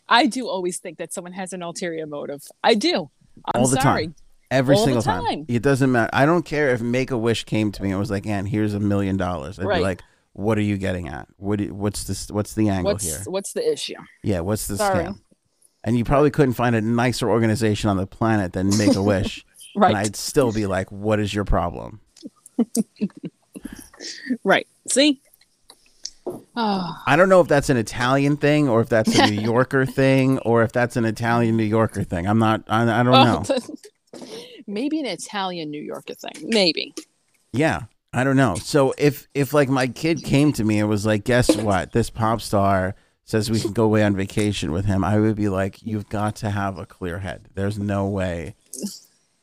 I 0.08 0.28
do 0.28 0.48
always 0.48 0.78
think 0.78 0.98
that 1.00 1.12
someone 1.14 1.34
has 1.34 1.54
an 1.54 1.64
ulterior 1.64 2.06
motive. 2.06 2.44
I 2.64 2.76
do. 2.76 3.10
I'm 3.54 3.62
All 3.62 3.68
the 3.68 3.82
sorry. 3.82 4.08
time. 4.08 4.16
Every 4.52 4.76
All 4.76 4.84
single 4.86 5.02
time. 5.02 5.24
time. 5.26 5.46
It 5.48 5.62
doesn't 5.62 5.92
matter. 5.92 6.10
I 6.14 6.26
don't 6.26 6.46
care 6.46 6.70
if 6.70 6.82
Make 6.82 7.12
a 7.12 7.18
Wish 7.18 7.44
came 7.46 7.72
to 7.72 7.84
me 7.84 7.90
and 7.92 8.00
was 8.00 8.12
like, 8.12 8.26
"Ann, 8.28 8.46
here's 8.46 8.74
a 8.74 8.80
million 8.80 9.18
dollars." 9.18 9.58
I'd 9.60 9.66
Right. 9.66 9.78
be 9.78 9.84
like, 9.84 10.02
"What 10.34 10.58
are 10.58 10.62
you 10.62 10.78
getting 10.78 11.08
at? 11.08 11.28
What? 11.38 11.60
Do, 11.60 11.74
what's 11.74 12.04
this? 12.04 12.30
What's 12.30 12.54
the 12.54 12.70
angle 12.70 12.94
What's 12.94 13.06
here? 13.06 13.22
what's 13.26 13.54
the 13.54 13.72
issue? 13.72 13.96
Yeah, 14.24 14.42
what's 14.42 14.68
the 14.68 14.78
Sorry. 14.78 15.06
scam?" 15.06 15.20
And 15.84 15.98
you 15.98 16.04
probably 16.04 16.32
couldn't 16.32 16.54
find 16.54 16.76
a 16.76 16.82
nicer 16.82 17.30
organization 17.30 17.90
on 17.90 17.98
the 17.98 18.08
planet 18.08 18.54
than 18.54 18.76
Make 18.78 18.96
a 18.96 19.04
Wish. 19.04 19.44
Right. 19.78 19.90
And 19.90 19.98
I'd 19.98 20.16
still 20.16 20.54
be 20.54 20.68
like, 20.68 20.90
"What 20.90 21.20
is 21.20 21.34
your 21.34 21.44
problem?" 21.44 22.00
Right. 24.44 24.68
See? 24.88 25.22
Oh, 26.56 27.04
I 27.06 27.16
don't 27.16 27.30
know 27.30 27.40
if 27.42 27.48
that's 27.48 27.70
an 27.70 27.78
Italian 27.78 28.38
thing 28.38 28.68
or 28.68 28.82
if 28.82 28.90
that's 28.90 29.18
a 29.18 29.30
New 29.30 29.42
Yorker 29.42 29.86
thing 29.86 30.40
or 30.40 30.64
if 30.64 30.72
that's 30.72 30.96
an 30.96 31.06
Italian 31.06 31.56
New 31.58 31.64
Yorker 31.64 32.04
thing. 32.04 32.26
I'm 32.28 32.40
not. 32.40 32.64
I, 32.68 32.84
I 33.00 33.04
don't 33.04 33.14
oh, 33.14 33.24
know. 33.24 33.44
Maybe 34.68 35.00
an 35.00 35.06
Italian 35.06 35.70
New 35.70 35.82
Yorker 35.82 36.16
thing. 36.16 36.50
Maybe. 36.50 36.94
Yeah, 37.52 37.84
I 38.14 38.24
don't 38.24 38.38
know. 38.38 38.56
So 38.56 38.94
if 38.98 39.28
if 39.34 39.54
like 39.54 39.70
my 39.70 39.88
kid 39.88 40.24
came 40.24 40.54
to 40.54 40.64
me 40.64 40.80
and 40.80 40.90
was 40.90 41.06
like, 41.06 41.24
"Guess 41.24 41.58
what? 41.58 41.92
This 41.92 42.10
pop 42.10 42.42
star 42.42 42.96
says 43.24 43.50
we 43.50 43.60
can 43.60 43.74
go 43.74 43.86
away 43.86 44.04
on 44.04 44.16
vacation 44.16 44.72
with 44.72 44.86
him," 44.86 45.04
I 45.04 45.20
would 45.20 45.36
be 45.36 45.50
like, 45.50 45.82
"You've 45.84 46.10
got 46.10 46.36
to 46.38 46.50
have 46.50 46.78
a 46.78 46.86
clear 46.86 47.20
head. 47.20 47.50
There's 47.54 47.78
no 47.80 48.08
way." 48.08 48.56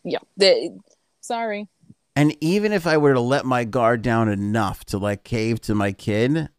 Yeah. 0.04 0.19
The, 0.36 0.78
sorry. 1.20 1.69
And 2.14 2.36
even 2.40 2.72
if 2.72 2.86
I 2.86 2.96
were 2.98 3.14
to 3.14 3.20
let 3.20 3.46
my 3.46 3.64
guard 3.64 4.02
down 4.02 4.28
enough 4.28 4.84
to 4.86 4.98
like 4.98 5.24
cave 5.24 5.60
to 5.62 5.74
my 5.74 5.92
kid, 5.92 6.50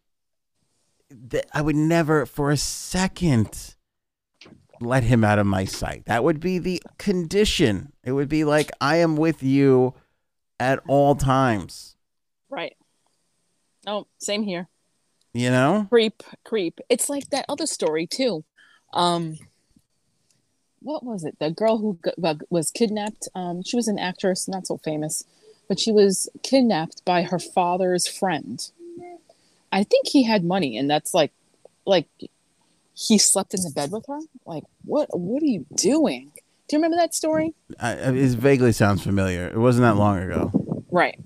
th- 1.30 1.44
I 1.52 1.62
would 1.62 1.76
never 1.76 2.26
for 2.26 2.50
a 2.50 2.56
second 2.56 3.73
let 4.80 5.04
him 5.04 5.24
out 5.24 5.38
of 5.38 5.46
my 5.46 5.64
sight. 5.64 6.04
That 6.06 6.24
would 6.24 6.40
be 6.40 6.58
the 6.58 6.82
condition. 6.98 7.92
It 8.02 8.12
would 8.12 8.28
be 8.28 8.44
like 8.44 8.70
I 8.80 8.96
am 8.96 9.16
with 9.16 9.42
you 9.42 9.94
at 10.58 10.80
all 10.86 11.14
times. 11.14 11.96
Right. 12.48 12.76
Oh, 13.86 14.06
same 14.18 14.42
here. 14.42 14.68
You 15.32 15.50
know? 15.50 15.86
Creep, 15.90 16.22
creep. 16.44 16.80
It's 16.88 17.08
like 17.08 17.30
that 17.30 17.44
other 17.48 17.66
story 17.66 18.06
too. 18.06 18.44
Um, 18.92 19.38
what 20.80 21.02
was 21.02 21.24
it? 21.24 21.38
The 21.40 21.50
girl 21.50 21.78
who 21.78 21.98
was 22.50 22.70
kidnapped. 22.70 23.28
Um, 23.34 23.62
she 23.62 23.74
was 23.76 23.88
an 23.88 23.98
actress, 23.98 24.46
not 24.46 24.66
so 24.66 24.76
famous, 24.78 25.24
but 25.68 25.80
she 25.80 25.90
was 25.90 26.28
kidnapped 26.42 27.04
by 27.04 27.22
her 27.22 27.38
father's 27.38 28.06
friend. 28.06 28.70
I 29.72 29.82
think 29.82 30.06
he 30.06 30.22
had 30.22 30.44
money, 30.44 30.78
and 30.78 30.88
that's 30.88 31.14
like, 31.14 31.32
like, 31.84 32.06
he 32.94 33.18
slept 33.18 33.52
in 33.54 33.60
the 33.62 33.70
bed 33.74 33.90
with 33.90 34.06
her. 34.08 34.20
Like, 34.46 34.64
what? 34.84 35.08
What 35.18 35.42
are 35.42 35.46
you 35.46 35.66
doing? 35.74 36.30
Do 36.68 36.76
you 36.76 36.78
remember 36.78 36.96
that 36.96 37.14
story? 37.14 37.52
I, 37.78 37.90
I- 37.90 37.94
it 38.12 38.30
vaguely 38.30 38.72
sounds 38.72 39.02
familiar. 39.02 39.46
It 39.48 39.58
wasn't 39.58 39.82
that 39.82 39.96
long 39.96 40.18
ago. 40.18 40.50
Right. 40.90 41.18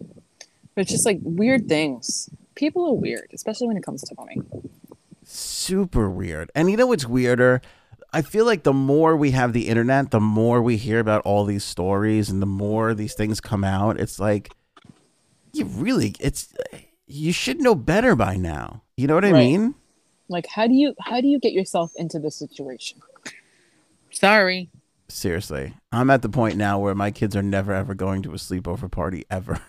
But 0.74 0.82
it's 0.82 0.90
just 0.90 1.06
like 1.06 1.18
weird 1.22 1.68
things. 1.68 2.28
People 2.54 2.86
are 2.86 2.94
weird, 2.94 3.28
especially 3.34 3.66
when 3.68 3.76
it 3.76 3.82
comes 3.84 4.02
to 4.02 4.14
money. 4.16 4.38
Super 5.24 6.08
weird. 6.08 6.50
And 6.54 6.70
you 6.70 6.76
know 6.76 6.86
what's 6.86 7.06
weirder? 7.06 7.60
I 8.12 8.22
feel 8.22 8.46
like 8.46 8.62
the 8.62 8.72
more 8.72 9.14
we 9.16 9.32
have 9.32 9.52
the 9.52 9.68
internet, 9.68 10.10
the 10.10 10.20
more 10.20 10.62
we 10.62 10.76
hear 10.78 10.98
about 10.98 11.20
all 11.26 11.44
these 11.44 11.64
stories 11.64 12.30
and 12.30 12.40
the 12.40 12.46
more 12.46 12.94
these 12.94 13.14
things 13.14 13.40
come 13.40 13.62
out. 13.64 14.00
It's 14.00 14.18
like 14.18 14.50
you 15.52 15.66
really 15.66 16.14
it's 16.18 16.52
you 17.06 17.32
should 17.32 17.60
know 17.60 17.74
better 17.74 18.16
by 18.16 18.36
now. 18.36 18.82
You 18.96 19.06
know 19.06 19.14
what 19.14 19.24
I 19.26 19.32
Right. 19.32 19.44
mean? 19.46 19.74
Like, 20.28 20.46
how 20.46 20.66
do 20.66 20.74
you 20.74 20.94
how 21.00 21.20
do 21.20 21.26
you 21.26 21.38
get 21.38 21.52
yourself 21.52 21.92
into 21.96 22.18
this 22.18 22.36
situation? 22.36 23.00
Sorry. 24.10 24.70
Seriously. 25.08 25.74
I'm 25.90 26.10
at 26.10 26.20
the 26.22 26.28
point 26.28 26.56
now 26.56 26.78
where 26.78 26.94
my 26.94 27.10
kids 27.10 27.34
are 27.34 27.42
never 27.42 27.72
ever 27.72 27.94
going 27.94 28.22
to 28.22 28.32
a 28.32 28.36
sleepover 28.36 28.90
party 28.90 29.24
ever. 29.30 29.60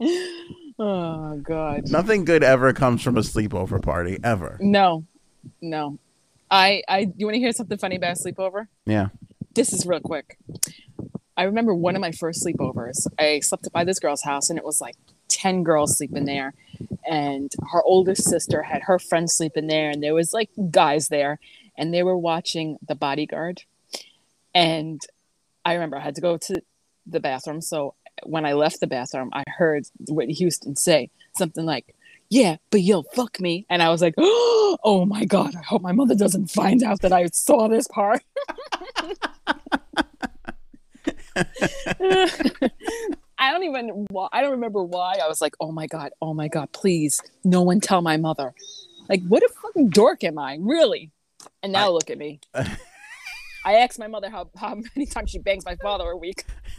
oh 0.78 1.36
God. 1.38 1.90
Nothing 1.90 2.24
good 2.24 2.42
ever 2.42 2.72
comes 2.72 3.02
from 3.02 3.16
a 3.16 3.20
sleepover 3.20 3.82
party 3.82 4.18
ever. 4.22 4.58
No, 4.60 5.04
no. 5.62 5.98
I 6.50 6.82
I 6.88 7.12
you 7.16 7.26
want 7.26 7.34
to 7.34 7.40
hear 7.40 7.52
something 7.52 7.78
funny 7.78 7.96
about 7.96 8.18
a 8.18 8.20
sleepover? 8.20 8.68
Yeah. 8.84 9.08
This 9.54 9.72
is 9.72 9.86
real 9.86 10.00
quick. 10.00 10.38
I 11.36 11.44
remember 11.44 11.74
one 11.74 11.96
of 11.96 12.00
my 12.00 12.12
first 12.12 12.44
sleepovers. 12.44 13.06
I 13.18 13.40
slept 13.40 13.70
by 13.72 13.84
this 13.84 13.98
girl's 13.98 14.22
house, 14.22 14.50
and 14.50 14.58
it 14.58 14.64
was 14.64 14.80
like 14.80 14.96
ten 15.28 15.62
girls 15.62 15.96
sleeping 15.96 16.26
there, 16.26 16.54
and 17.08 17.52
her 17.72 17.82
oldest 17.82 18.24
sister 18.24 18.62
had 18.62 18.82
her 18.82 18.98
friends 18.98 19.34
sleeping 19.34 19.66
there, 19.66 19.90
and 19.90 20.02
there 20.02 20.14
was 20.14 20.32
like 20.32 20.50
guys 20.70 21.08
there, 21.08 21.38
and 21.76 21.92
they 21.92 22.02
were 22.02 22.16
watching 22.16 22.78
The 22.86 22.94
Bodyguard. 22.94 23.62
And 24.54 25.00
I 25.64 25.74
remember 25.74 25.96
I 25.96 26.00
had 26.00 26.14
to 26.16 26.20
go 26.20 26.36
to 26.36 26.62
the 27.06 27.20
bathroom. 27.20 27.60
So 27.60 27.94
when 28.22 28.46
I 28.46 28.52
left 28.52 28.80
the 28.80 28.86
bathroom, 28.86 29.30
I 29.32 29.42
heard 29.46 29.86
Whitney 30.08 30.34
Houston 30.34 30.76
say 30.76 31.10
something 31.36 31.64
like, 31.64 31.94
yeah, 32.30 32.56
but 32.70 32.80
you'll 32.80 33.04
fuck 33.14 33.40
me. 33.40 33.66
And 33.68 33.82
I 33.82 33.90
was 33.90 34.00
like, 34.02 34.14
oh 34.18 35.04
my 35.06 35.24
God, 35.24 35.54
I 35.56 35.62
hope 35.62 35.82
my 35.82 35.92
mother 35.92 36.14
doesn't 36.14 36.50
find 36.50 36.82
out 36.82 37.00
that 37.02 37.12
I 37.12 37.26
saw 37.26 37.68
this 37.68 37.88
part. 37.88 38.22
I 43.44 43.50
don't 43.50 43.64
even, 43.64 44.06
I 44.32 44.40
don't 44.40 44.52
remember 44.52 44.82
why. 44.82 45.18
I 45.22 45.28
was 45.28 45.42
like, 45.42 45.54
oh 45.60 45.70
my 45.70 45.86
God, 45.86 46.12
oh 46.22 46.32
my 46.32 46.48
God, 46.48 46.72
please, 46.72 47.20
no 47.44 47.60
one 47.60 47.78
tell 47.78 48.00
my 48.00 48.16
mother. 48.16 48.54
Like, 49.06 49.22
what 49.28 49.42
a 49.42 49.50
fucking 49.60 49.90
dork 49.90 50.24
am 50.24 50.38
I, 50.38 50.56
really? 50.58 51.10
And 51.62 51.70
now 51.70 51.88
I, 51.88 51.90
look 51.90 52.08
at 52.08 52.16
me. 52.16 52.40
I 52.54 53.74
asked 53.74 53.98
my 53.98 54.06
mother 54.06 54.30
how, 54.30 54.48
how 54.56 54.74
many 54.74 55.04
times 55.04 55.28
she 55.28 55.38
bangs 55.38 55.66
my 55.66 55.76
father 55.76 56.08
a 56.08 56.16
week. 56.16 56.46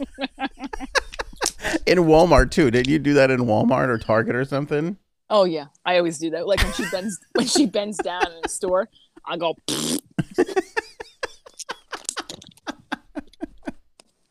in 1.86 1.98
Walmart 1.98 2.50
too. 2.50 2.72
Did 2.72 2.88
you 2.88 2.98
do 2.98 3.14
that 3.14 3.30
in 3.30 3.42
Walmart 3.42 3.86
or 3.86 3.98
Target 3.98 4.34
or 4.34 4.44
something? 4.44 4.96
Oh 5.30 5.44
yeah, 5.44 5.66
I 5.84 5.98
always 5.98 6.18
do 6.18 6.30
that. 6.30 6.48
Like 6.48 6.60
when 6.64 6.72
she 6.72 6.84
bends 6.90 7.20
when 7.32 7.46
she 7.46 7.66
bends 7.66 7.96
down 7.98 8.26
in 8.32 8.40
the 8.42 8.48
store, 8.48 8.88
I 9.24 9.36
go. 9.36 9.54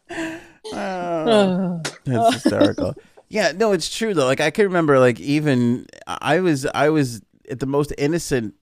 oh, 0.73 1.81
that's 2.05 2.33
hysterical. 2.43 2.95
Yeah, 3.29 3.51
no, 3.53 3.71
it's 3.71 3.95
true 3.95 4.13
though. 4.13 4.25
Like 4.25 4.41
I 4.41 4.51
can 4.51 4.65
remember, 4.65 4.99
like 4.99 5.19
even 5.19 5.87
I 6.07 6.39
was 6.39 6.65
I 6.65 6.89
was 6.89 7.21
at 7.49 7.59
the 7.59 7.65
most 7.65 7.93
innocent, 7.97 8.55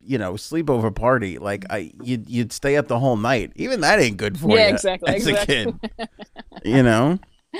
you 0.00 0.18
know, 0.18 0.34
sleepover 0.34 0.94
party. 0.94 1.38
Like 1.38 1.64
I, 1.70 1.92
you'd 2.02 2.28
you'd 2.28 2.52
stay 2.52 2.76
up 2.76 2.88
the 2.88 2.98
whole 2.98 3.16
night. 3.16 3.52
Even 3.56 3.80
that 3.80 3.98
ain't 3.98 4.16
good 4.16 4.38
for 4.38 4.50
yeah, 4.50 4.54
you. 4.54 4.60
Yeah, 4.60 4.68
exactly. 4.68 5.14
As 5.14 5.26
exactly. 5.26 5.54
a 5.54 5.64
kid, 5.64 6.08
you 6.64 6.82
know. 6.82 7.18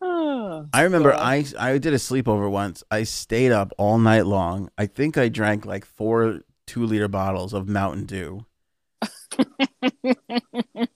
Oh, 0.00 0.68
I 0.72 0.82
remember 0.82 1.10
God. 1.10 1.20
I 1.20 1.44
I 1.58 1.78
did 1.78 1.92
a 1.92 1.96
sleepover 1.96 2.48
once. 2.48 2.84
I 2.88 3.02
stayed 3.02 3.50
up 3.50 3.72
all 3.78 3.98
night 3.98 4.26
long. 4.26 4.70
I 4.78 4.86
think 4.86 5.18
I 5.18 5.28
drank 5.28 5.66
like 5.66 5.84
four 5.84 6.42
two 6.68 6.86
liter 6.86 7.08
bottles 7.08 7.52
of 7.52 7.68
Mountain 7.68 8.04
Dew. 8.04 8.46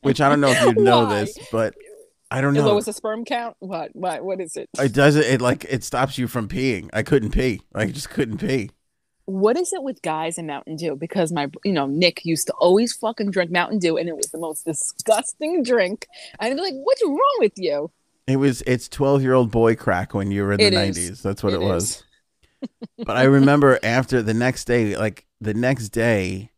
Which 0.02 0.20
I 0.20 0.28
don't 0.28 0.40
know 0.40 0.50
if 0.50 0.62
you 0.62 0.84
know 0.84 1.04
Why? 1.04 1.20
this, 1.20 1.36
but 1.50 1.74
I 2.32 2.40
don't 2.40 2.54
know. 2.54 2.64
What 2.64 2.74
was 2.74 2.86
the 2.86 2.94
sperm 2.94 3.26
count? 3.26 3.56
What? 3.58 3.94
What? 3.94 4.24
What 4.24 4.40
is 4.40 4.56
it? 4.56 4.70
It 4.78 4.94
does 4.94 5.16
it. 5.16 5.26
It 5.26 5.40
like 5.42 5.64
it 5.68 5.84
stops 5.84 6.16
you 6.16 6.26
from 6.26 6.48
peeing. 6.48 6.88
I 6.94 7.02
couldn't 7.02 7.32
pee. 7.32 7.60
I 7.74 7.86
just 7.86 8.08
couldn't 8.08 8.38
pee. 8.38 8.70
What 9.26 9.58
is 9.58 9.72
it 9.74 9.82
with 9.82 10.00
guys 10.00 10.38
and 10.38 10.46
Mountain 10.46 10.76
Dew? 10.76 10.96
Because 10.96 11.30
my, 11.30 11.48
you 11.62 11.72
know, 11.72 11.86
Nick 11.86 12.24
used 12.24 12.46
to 12.46 12.54
always 12.54 12.94
fucking 12.94 13.32
drink 13.32 13.50
Mountain 13.50 13.80
Dew, 13.80 13.98
and 13.98 14.08
it 14.08 14.16
was 14.16 14.30
the 14.32 14.38
most 14.38 14.64
disgusting 14.64 15.62
drink. 15.62 16.08
And 16.40 16.50
I'd 16.50 16.56
be 16.56 16.62
like, 16.62 16.74
"What's 16.82 17.04
wrong 17.04 17.36
with 17.38 17.52
you?" 17.56 17.90
It 18.26 18.36
was 18.36 18.62
it's 18.62 18.88
twelve 18.88 19.20
year 19.20 19.34
old 19.34 19.50
boy 19.50 19.76
crack 19.76 20.14
when 20.14 20.30
you 20.30 20.42
were 20.42 20.54
in 20.54 20.58
the 20.58 20.70
nineties. 20.70 21.22
That's 21.22 21.42
what 21.42 21.52
it, 21.52 21.60
it 21.60 21.64
was. 21.66 22.02
but 22.96 23.16
I 23.16 23.24
remember 23.24 23.78
after 23.82 24.22
the 24.22 24.34
next 24.34 24.64
day, 24.64 24.96
like 24.96 25.26
the 25.38 25.54
next 25.54 25.90
day, 25.90 26.50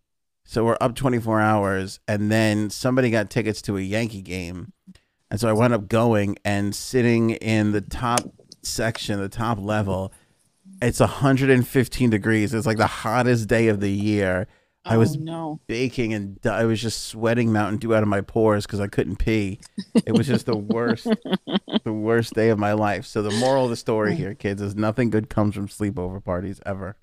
so 0.44 0.64
we're 0.64 0.78
up 0.80 0.94
twenty 0.94 1.18
four 1.18 1.40
hours, 1.40 1.98
and 2.06 2.30
then 2.30 2.70
somebody 2.70 3.10
got 3.10 3.28
tickets 3.28 3.60
to 3.62 3.76
a 3.76 3.80
Yankee 3.80 4.22
game, 4.22 4.72
and 5.34 5.40
so 5.40 5.48
I 5.48 5.52
wound 5.52 5.74
up 5.74 5.88
going 5.88 6.36
and 6.44 6.72
sitting 6.72 7.30
in 7.30 7.72
the 7.72 7.80
top 7.80 8.20
section, 8.62 9.18
the 9.18 9.28
top 9.28 9.58
level. 9.58 10.12
It's 10.80 11.00
115 11.00 12.08
degrees. 12.08 12.54
It's 12.54 12.66
like 12.66 12.76
the 12.76 12.86
hottest 12.86 13.48
day 13.48 13.66
of 13.66 13.80
the 13.80 13.90
year 13.90 14.46
I 14.84 14.96
was 14.96 15.16
oh, 15.16 15.20
no. 15.20 15.60
baking 15.66 16.14
and 16.14 16.38
I 16.46 16.66
was 16.66 16.80
just 16.80 17.06
sweating 17.06 17.52
Mountain 17.52 17.78
Dew 17.78 17.96
out 17.96 18.04
of 18.04 18.08
my 18.08 18.20
pores 18.20 18.64
because 18.64 18.78
I 18.78 18.86
couldn't 18.86 19.16
pee. 19.16 19.58
It 20.06 20.12
was 20.12 20.28
just 20.28 20.46
the 20.46 20.56
worst, 20.56 21.08
the 21.82 21.92
worst 21.92 22.34
day 22.34 22.50
of 22.50 22.60
my 22.60 22.74
life. 22.74 23.04
So 23.04 23.20
the 23.20 23.32
moral 23.32 23.64
of 23.64 23.70
the 23.70 23.76
story 23.76 24.14
here, 24.14 24.36
kids, 24.36 24.62
is 24.62 24.76
nothing 24.76 25.10
good 25.10 25.28
comes 25.28 25.56
from 25.56 25.66
sleepover 25.66 26.24
parties 26.24 26.60
ever. 26.64 26.96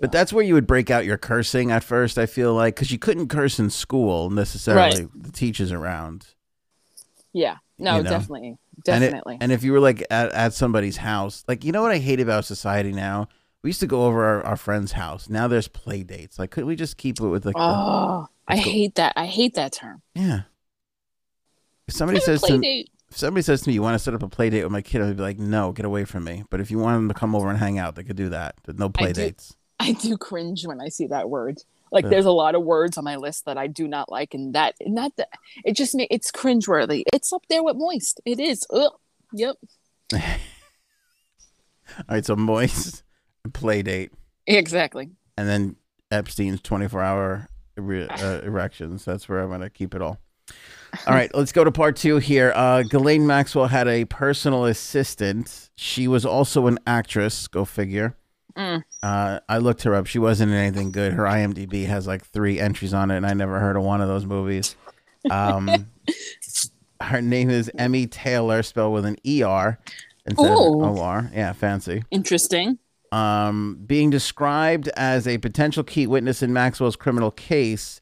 But 0.00 0.10
that's 0.10 0.32
where 0.32 0.44
you 0.44 0.54
would 0.54 0.66
break 0.66 0.90
out 0.90 1.04
your 1.04 1.16
cursing 1.16 1.70
at 1.70 1.84
first. 1.84 2.18
I 2.18 2.26
feel 2.26 2.54
like 2.54 2.74
because 2.74 2.90
you 2.90 2.98
couldn't 2.98 3.28
curse 3.28 3.60
in 3.60 3.70
school 3.70 4.30
necessarily, 4.30 5.02
right. 5.04 5.10
the 5.14 5.30
teachers 5.30 5.70
around. 5.70 6.34
Yeah, 7.32 7.56
no, 7.78 7.98
you 7.98 8.02
know? 8.02 8.10
definitely, 8.10 8.58
definitely. 8.84 9.34
And, 9.34 9.42
it, 9.42 9.44
and 9.44 9.52
if 9.52 9.64
you 9.64 9.72
were 9.72 9.80
like 9.80 10.04
at, 10.10 10.32
at 10.32 10.54
somebody's 10.54 10.96
house, 10.98 11.44
like 11.46 11.64
you 11.64 11.72
know 11.72 11.82
what 11.82 11.92
I 11.92 11.98
hate 11.98 12.20
about 12.20 12.44
society 12.44 12.92
now 12.92 13.28
we 13.62 13.68
used 13.68 13.80
to 13.80 13.86
go 13.86 14.04
over 14.06 14.24
our, 14.24 14.42
our 14.44 14.56
friend's 14.56 14.92
house. 14.92 15.28
Now 15.28 15.48
there's 15.48 15.68
play 15.68 16.02
dates. 16.02 16.38
Like, 16.38 16.50
could 16.50 16.64
we 16.64 16.76
just 16.76 16.96
keep 16.96 17.20
it 17.20 17.26
with 17.26 17.44
like? 17.44 17.56
Oh, 17.58 18.26
the, 18.48 18.54
I 18.54 18.56
go. 18.56 18.62
hate 18.62 18.94
that. 18.94 19.12
I 19.16 19.26
hate 19.26 19.54
that 19.54 19.72
term. 19.72 20.02
Yeah. 20.14 20.42
If 21.86 21.94
somebody 21.94 22.20
says 22.20 22.40
to 22.42 22.56
me, 22.56 22.86
if 23.10 23.18
somebody 23.18 23.42
says 23.42 23.62
to 23.62 23.68
me, 23.68 23.74
"You 23.74 23.82
want 23.82 23.96
to 23.96 23.98
set 23.98 24.14
up 24.14 24.22
a 24.22 24.28
play 24.28 24.48
date 24.48 24.62
with 24.62 24.72
my 24.72 24.80
kid?" 24.80 25.02
I'd 25.02 25.16
be 25.16 25.22
like, 25.22 25.38
"No, 25.38 25.72
get 25.72 25.84
away 25.84 26.04
from 26.04 26.24
me." 26.24 26.44
But 26.50 26.60
if 26.60 26.70
you 26.70 26.78
want 26.78 26.96
them 26.96 27.08
to 27.08 27.14
come 27.14 27.34
over 27.34 27.50
and 27.50 27.58
hang 27.58 27.78
out, 27.78 27.96
they 27.96 28.04
could 28.04 28.16
do 28.16 28.28
that. 28.30 28.54
But 28.62 28.78
no 28.78 28.88
play 28.88 29.08
I 29.08 29.12
dates. 29.12 29.48
Do, 29.48 29.54
I 29.80 29.92
do 29.92 30.16
cringe 30.16 30.66
when 30.66 30.80
I 30.80 30.88
see 30.88 31.08
that 31.08 31.28
word. 31.28 31.62
Like, 31.92 32.04
Ugh. 32.04 32.10
there's 32.10 32.26
a 32.26 32.30
lot 32.30 32.54
of 32.54 32.62
words 32.62 32.96
on 32.98 33.04
my 33.04 33.16
list 33.16 33.44
that 33.46 33.58
I 33.58 33.66
do 33.66 33.88
not 33.88 34.10
like, 34.10 34.34
and 34.34 34.54
that 34.54 34.74
not 34.82 35.16
that 35.16 35.28
it 35.64 35.74
just 35.74 35.94
me. 35.94 36.06
It's 36.10 36.30
cringeworthy. 36.30 37.02
It's 37.12 37.32
up 37.32 37.42
there 37.48 37.62
with 37.62 37.76
moist. 37.76 38.20
It 38.24 38.40
is. 38.40 38.66
Ugh. 38.72 38.92
Yep. 39.32 39.56
All 41.98 42.04
right, 42.08 42.24
so 42.24 42.36
moist 42.36 43.02
play 43.52 43.82
date. 43.82 44.12
Exactly. 44.46 45.10
And 45.36 45.48
then 45.48 45.76
Epstein's 46.10 46.60
24 46.60 47.02
hour 47.02 47.48
uh, 47.78 47.82
erections. 48.44 49.04
That's 49.04 49.28
where 49.28 49.40
I'm 49.40 49.48
going 49.48 49.60
to 49.60 49.70
keep 49.70 49.94
it 49.94 50.02
all. 50.02 50.18
All 51.06 51.14
right, 51.14 51.32
let's 51.34 51.52
go 51.52 51.62
to 51.62 51.70
part 51.70 51.96
two 51.96 52.18
here. 52.18 52.52
Uh, 52.54 52.82
Ghislaine 52.82 53.26
Maxwell 53.26 53.68
had 53.68 53.86
a 53.86 54.04
personal 54.06 54.64
assistant. 54.64 55.70
She 55.76 56.08
was 56.08 56.26
also 56.26 56.66
an 56.66 56.78
actress. 56.86 57.46
Go 57.46 57.64
figure. 57.64 58.16
Mm. 58.56 58.82
Uh, 59.02 59.40
I 59.48 59.58
looked 59.58 59.82
her 59.84 59.94
up. 59.94 60.06
She 60.06 60.18
wasn't 60.18 60.52
in 60.52 60.58
anything 60.58 60.92
good. 60.92 61.12
Her 61.12 61.24
IMDb 61.24 61.86
has 61.86 62.06
like 62.06 62.24
three 62.24 62.58
entries 62.60 62.94
on 62.94 63.10
it, 63.10 63.16
and 63.16 63.26
I 63.26 63.34
never 63.34 63.58
heard 63.58 63.76
of 63.76 63.82
one 63.82 64.00
of 64.00 64.08
those 64.08 64.26
movies. 64.26 64.76
Um, 65.30 65.90
her 67.00 67.20
name 67.20 67.50
is 67.50 67.70
Emmy 67.78 68.06
Tayler, 68.06 68.64
spelled 68.64 68.94
with 68.94 69.04
an 69.04 69.16
ER 69.26 69.78
instead 70.26 70.50
Ooh. 70.50 70.82
of 70.82 70.98
OR. 70.98 71.30
Yeah, 71.34 71.52
fancy. 71.52 72.04
Interesting 72.10 72.78
um, 73.12 73.78
being 73.86 74.10
described 74.10 74.88
as 74.96 75.26
a 75.26 75.38
potential 75.38 75.82
key 75.82 76.06
witness 76.06 76.42
in 76.42 76.52
Maxwell's 76.52 76.96
criminal 76.96 77.30
case 77.30 78.00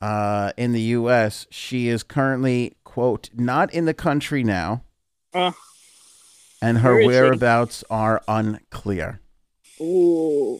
uh, 0.00 0.52
in 0.56 0.72
the 0.72 0.80
U.S. 0.80 1.46
She 1.50 1.88
is 1.88 2.02
currently, 2.02 2.76
quote, 2.84 3.30
not 3.34 3.72
in 3.74 3.84
the 3.84 3.94
country 3.94 4.44
now. 4.44 4.84
Uh, 5.34 5.52
and 6.62 6.78
her 6.78 7.06
whereabouts 7.06 7.84
are 7.90 8.22
unclear. 8.28 9.19
Ooh. 9.80 10.58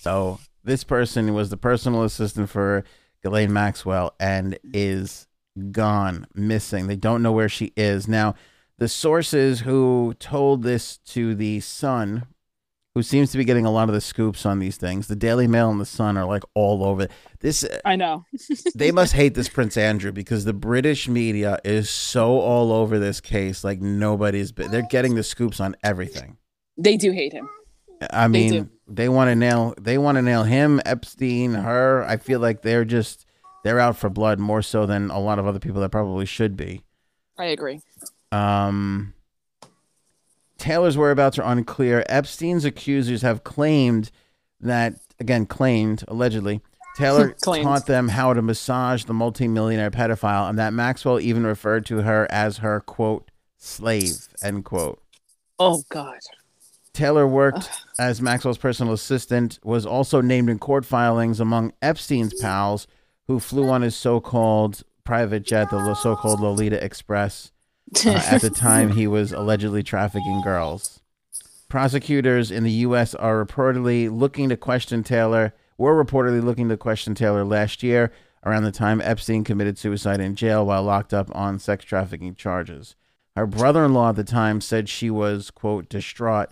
So 0.00 0.38
this 0.64 0.84
person 0.84 1.34
was 1.34 1.50
the 1.50 1.56
personal 1.56 2.02
assistant 2.04 2.50
for 2.50 2.84
Ghislaine 3.22 3.52
Maxwell 3.52 4.14
and 4.18 4.58
is 4.72 5.26
gone, 5.72 6.26
missing. 6.34 6.86
They 6.86 6.96
don't 6.96 7.22
know 7.22 7.32
where 7.32 7.48
she 7.48 7.72
is. 7.76 8.08
Now, 8.08 8.34
the 8.78 8.88
sources 8.88 9.60
who 9.60 10.14
told 10.18 10.62
this 10.62 10.98
to 11.08 11.34
the 11.34 11.60
Sun 11.60 12.26
who 12.94 13.02
seems 13.02 13.30
to 13.30 13.38
be 13.38 13.44
getting 13.44 13.64
a 13.64 13.70
lot 13.70 13.88
of 13.88 13.94
the 13.94 14.00
scoops 14.00 14.44
on 14.44 14.58
these 14.58 14.76
things. 14.76 15.06
The 15.06 15.16
Daily 15.16 15.46
Mail 15.46 15.70
and 15.70 15.80
the 15.80 15.86
Sun 15.86 16.16
are 16.16 16.24
like 16.24 16.42
all 16.54 16.84
over 16.84 17.06
this. 17.38 17.64
I 17.84 17.96
know. 17.96 18.24
they 18.74 18.90
must 18.90 19.12
hate 19.12 19.34
this 19.34 19.48
Prince 19.48 19.76
Andrew 19.76 20.10
because 20.10 20.44
the 20.44 20.52
British 20.52 21.08
media 21.08 21.58
is 21.64 21.88
so 21.88 22.40
all 22.40 22.72
over 22.72 22.98
this 22.98 23.20
case. 23.20 23.62
Like 23.62 23.80
nobody's. 23.80 24.52
They're 24.52 24.86
getting 24.90 25.14
the 25.14 25.22
scoops 25.22 25.60
on 25.60 25.76
everything. 25.84 26.38
They 26.76 26.96
do 26.96 27.12
hate 27.12 27.32
him. 27.32 27.48
I 28.10 28.28
mean, 28.28 28.70
they, 28.88 29.04
they 29.04 29.08
want 29.08 29.28
to 29.28 29.34
nail. 29.34 29.74
They 29.80 29.98
want 29.98 30.16
to 30.16 30.22
nail 30.22 30.44
him, 30.44 30.80
Epstein, 30.84 31.54
her. 31.54 32.04
I 32.04 32.16
feel 32.16 32.40
like 32.40 32.62
they're 32.62 32.84
just 32.84 33.26
they're 33.62 33.80
out 33.80 33.96
for 33.96 34.08
blood 34.08 34.38
more 34.38 34.62
so 34.62 34.86
than 34.86 35.10
a 35.10 35.18
lot 35.18 35.38
of 35.38 35.46
other 35.46 35.58
people 35.58 35.80
that 35.82 35.90
probably 35.90 36.26
should 36.26 36.56
be. 36.56 36.82
I 37.38 37.46
agree. 37.46 37.80
Um 38.32 39.14
Tayler's 40.60 40.96
whereabouts 40.96 41.38
are 41.38 41.50
unclear. 41.50 42.04
Epstein's 42.08 42.66
accusers 42.66 43.22
have 43.22 43.42
claimed 43.44 44.10
that, 44.60 44.94
again, 45.18 45.46
claimed, 45.46 46.04
allegedly, 46.06 46.60
Tayler 46.98 47.34
taught 47.62 47.86
them 47.86 48.08
how 48.08 48.34
to 48.34 48.42
massage 48.42 49.04
the 49.04 49.14
multimillionaire 49.14 49.90
pedophile 49.90 50.50
and 50.50 50.58
that 50.58 50.74
Maxwell 50.74 51.18
even 51.18 51.46
referred 51.46 51.86
to 51.86 52.02
her 52.02 52.26
as 52.30 52.58
her, 52.58 52.80
quote, 52.80 53.30
slave, 53.56 54.28
end 54.42 54.66
quote. 54.66 55.02
Oh, 55.58 55.82
God. 55.88 56.18
Tayler 57.00 57.28
worked 57.28 57.70
as 57.98 58.20
Maxwell's 58.20 58.58
personal 58.58 58.92
assistant, 58.92 59.58
was 59.64 59.86
also 59.86 60.20
named 60.20 60.50
in 60.50 60.58
court 60.58 60.84
filings 60.84 61.40
among 61.40 61.72
Epstein's 61.80 62.34
pals 62.42 62.86
who 63.26 63.40
flew 63.40 63.70
on 63.70 63.80
his 63.80 63.96
so 63.96 64.20
called 64.20 64.82
private 65.02 65.42
jet, 65.42 65.70
the 65.70 65.94
so 65.94 66.14
called 66.14 66.40
Lolita 66.40 66.82
Express 66.84 67.52
uh, 68.06 68.10
at 68.10 68.42
the 68.42 68.50
time 68.50 68.90
he 68.90 69.06
was 69.06 69.32
allegedly 69.32 69.82
trafficking 69.82 70.42
girls. 70.42 71.00
Prosecutors 71.70 72.50
in 72.50 72.64
the 72.64 72.70
U.S. 72.72 73.14
are 73.14 73.42
reportedly 73.42 74.14
looking 74.14 74.50
to 74.50 74.56
question 74.58 75.02
Tayler. 75.02 75.52
Were 75.78 76.04
reportedly 76.04 76.42
looking 76.42 76.68
to 76.68 76.76
question 76.76 77.14
Tayler 77.14 77.48
last 77.48 77.82
year 77.82 78.12
around 78.44 78.64
the 78.64 78.72
time 78.72 79.00
Epstein 79.00 79.42
committed 79.42 79.78
suicide 79.78 80.20
in 80.20 80.34
jail 80.34 80.66
while 80.66 80.82
locked 80.82 81.14
up 81.14 81.34
on 81.34 81.58
sex 81.58 81.82
trafficking 81.82 82.34
charges. 82.34 82.94
Her 83.36 83.46
brother-in-law 83.46 84.10
at 84.10 84.16
the 84.16 84.24
time 84.24 84.60
said 84.60 84.88
she 84.90 85.08
was 85.08 85.50
quote 85.50 85.88
distraught, 85.88 86.50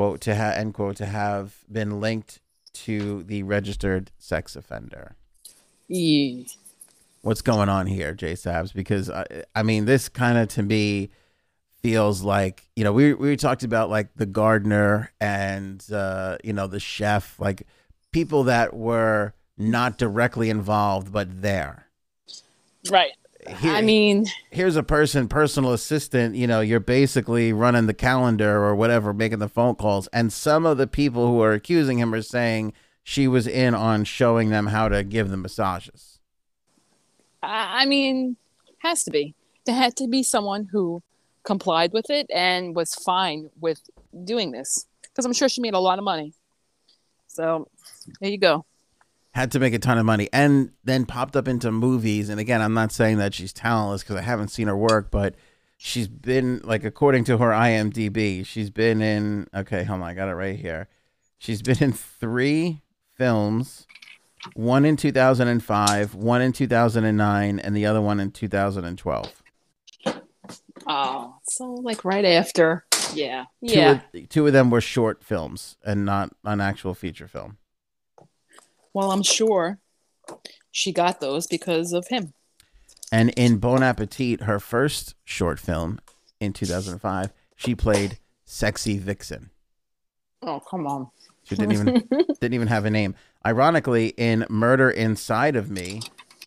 quote 0.00 0.22
to 0.22 0.34
have 0.34 0.54
end 0.54 0.72
quote 0.72 0.96
to 0.96 1.04
have 1.04 1.58
been 1.70 2.00
linked 2.00 2.40
to 2.72 3.22
the 3.24 3.42
registered 3.42 4.10
sex 4.18 4.56
offender. 4.56 5.14
Yeah. 5.88 6.44
What's 7.20 7.42
going 7.42 7.68
on 7.68 7.86
here, 7.86 8.14
Jay 8.14 8.32
Sabs? 8.32 8.72
Because 8.72 9.10
I, 9.10 9.26
I 9.54 9.62
mean, 9.62 9.84
this 9.84 10.08
kind 10.08 10.38
of 10.38 10.48
to 10.50 10.62
me 10.62 11.10
feels 11.82 12.22
like 12.22 12.66
you 12.76 12.82
know 12.82 12.94
we 12.94 13.12
we 13.12 13.36
talked 13.36 13.62
about 13.62 13.90
like 13.90 14.08
the 14.16 14.24
gardener 14.24 15.12
and 15.20 15.84
uh, 15.92 16.38
you 16.42 16.54
know 16.54 16.66
the 16.66 16.80
chef, 16.80 17.38
like 17.38 17.66
people 18.10 18.44
that 18.44 18.72
were 18.72 19.34
not 19.58 19.98
directly 19.98 20.48
involved 20.48 21.12
but 21.12 21.42
there. 21.42 21.88
Right. 22.90 23.12
Here- 23.58 23.72
I 23.72 23.82
mean, 23.82 24.26
here's 24.50 24.76
a 24.76 24.82
person, 24.82 25.28
personal 25.28 25.72
assistant, 25.72 26.34
you 26.34 26.46
know, 26.46 26.60
you're 26.60 26.80
basically 26.80 27.52
running 27.52 27.86
the 27.86 27.94
calendar 27.94 28.62
or 28.64 28.74
whatever, 28.74 29.12
making 29.12 29.38
the 29.38 29.48
phone 29.48 29.74
calls. 29.74 30.06
And 30.12 30.32
some 30.32 30.66
of 30.66 30.78
the 30.78 30.86
people 30.86 31.26
who 31.26 31.40
are 31.42 31.52
accusing 31.52 31.98
him 31.98 32.14
are 32.14 32.22
saying 32.22 32.72
she 33.02 33.26
was 33.26 33.46
in 33.46 33.74
on 33.74 34.04
showing 34.04 34.50
them 34.50 34.68
how 34.68 34.88
to 34.88 35.02
give 35.02 35.30
them 35.30 35.42
massages. 35.42 36.18
I 37.42 37.82
I 37.82 37.86
mean, 37.86 38.36
has 38.78 39.04
to 39.04 39.10
be. 39.10 39.34
There 39.66 39.74
had 39.74 39.96
to 39.96 40.06
be 40.06 40.22
someone 40.22 40.68
who 40.70 41.02
complied 41.42 41.92
with 41.92 42.10
it 42.10 42.26
and 42.34 42.74
was 42.74 42.94
fine 42.94 43.50
with 43.60 43.80
doing 44.24 44.52
this 44.52 44.86
because 45.02 45.24
I'm 45.24 45.32
sure 45.32 45.48
she 45.48 45.60
made 45.60 45.74
a 45.74 45.78
lot 45.78 45.98
of 45.98 46.04
money. 46.04 46.34
So 47.26 47.68
there 48.20 48.30
you 48.30 48.38
go. 48.38 48.64
Had 49.32 49.52
to 49.52 49.60
make 49.60 49.74
a 49.74 49.78
ton 49.78 49.96
of 49.96 50.04
money 50.04 50.28
and 50.32 50.72
then 50.82 51.06
popped 51.06 51.36
up 51.36 51.46
into 51.46 51.70
movies. 51.70 52.28
And 52.28 52.40
again, 52.40 52.60
I'm 52.60 52.74
not 52.74 52.90
saying 52.90 53.18
that 53.18 53.32
she's 53.32 53.52
talentless 53.52 54.02
because 54.02 54.16
I 54.16 54.22
haven't 54.22 54.48
seen 54.48 54.66
her 54.66 54.76
work, 54.76 55.10
but 55.10 55.36
she's 55.76 56.08
been, 56.08 56.60
like, 56.64 56.82
according 56.84 57.24
to 57.24 57.38
her 57.38 57.50
IMDb, 57.50 58.44
she's 58.44 58.70
been 58.70 59.00
in, 59.00 59.46
okay, 59.54 59.84
hold 59.84 60.00
on, 60.02 60.08
I 60.08 60.14
got 60.14 60.28
it 60.28 60.34
right 60.34 60.58
here. 60.58 60.88
She's 61.38 61.62
been 61.62 61.78
in 61.82 61.92
three 61.92 62.82
films 63.14 63.86
one 64.54 64.84
in 64.84 64.96
2005, 64.96 66.14
one 66.14 66.40
in 66.42 66.52
2009, 66.52 67.58
and 67.58 67.76
the 67.76 67.86
other 67.86 68.00
one 68.00 68.20
in 68.20 68.30
2012. 68.30 69.42
Oh, 70.86 71.36
so 71.44 71.74
like 71.74 72.04
right 72.04 72.24
after. 72.24 72.84
Yeah. 73.14 73.44
Two, 73.66 73.74
Yeah. 73.74 74.00
of, 74.14 74.28
two 74.28 74.46
of 74.46 74.52
them 74.52 74.70
were 74.70 74.80
short 74.80 75.22
films 75.22 75.76
and 75.84 76.04
not 76.04 76.34
an 76.44 76.60
actual 76.60 76.94
feature 76.94 77.28
film. 77.28 77.58
Well, 78.92 79.12
I'm 79.12 79.22
sure 79.22 79.78
she 80.70 80.92
got 80.92 81.20
those 81.20 81.46
because 81.46 81.92
of 81.92 82.08
him. 82.08 82.32
And 83.12 83.30
in 83.30 83.58
Bon 83.58 83.82
Appetit, 83.82 84.42
her 84.42 84.60
first 84.60 85.14
short 85.24 85.58
film 85.58 86.00
in 86.38 86.52
2005, 86.52 87.32
she 87.56 87.74
played 87.74 88.18
Sexy 88.44 88.98
Vixen. 88.98 89.50
Oh, 90.42 90.60
come 90.60 90.86
on. 90.86 91.08
She 91.44 91.56
didn't 91.56 91.72
even 91.72 92.08
didn't 92.40 92.54
even 92.54 92.68
have 92.68 92.84
a 92.84 92.90
name. 92.90 93.14
Ironically, 93.44 94.14
in 94.16 94.46
Murder 94.48 94.90
Inside 94.90 95.56
of 95.56 95.70
Me 95.70 96.00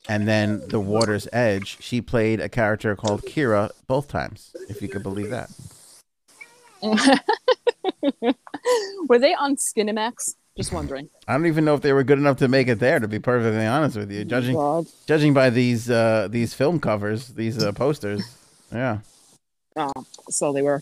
and 0.08 0.28
then 0.28 0.62
The 0.68 0.80
Water's 0.80 1.28
Edge, 1.34 1.78
she 1.82 2.02
played 2.02 2.40
a 2.40 2.50
character 2.50 2.96
called 2.96 3.24
Kira 3.24 3.72
both 3.88 4.08
times, 4.08 4.56
if 4.70 4.82
you 4.82 4.88
could 4.88 5.04
believe 5.04 5.30
that. 5.30 5.50
Were 9.08 9.20
they 9.20 9.34
on 9.34 9.56
Skinemax? 9.56 10.36
Just 10.55 10.72
wondering. 10.72 11.10
I 11.27 11.33
don't 11.33 11.48
even 11.48 11.65
know 11.65 11.74
if 11.74 11.81
they 11.81 11.93
were 11.93 12.03
good 12.03 12.19
enough 12.19 12.38
to 12.38 12.48
make 12.48 12.67
it 12.67 12.79
there. 12.79 13.00
To 13.00 13.07
be 13.07 13.17
perfectly 13.17 13.65
honest 13.65 13.98
with 13.98 14.12
you, 14.12 14.24
judging 14.24 14.55
God. 14.55 14.86
judging 15.07 15.33
by 15.33 15.50
these 15.50 15.89
uh, 15.89 16.27
these 16.29 16.53
film 16.53 16.79
covers, 16.79 17.29
these 17.29 17.62
uh, 17.62 17.72
posters, 17.72 18.22
yeah. 18.72 19.00
Oh, 19.75 19.92
so 20.29 20.53
they 20.53 20.61
were 20.61 20.81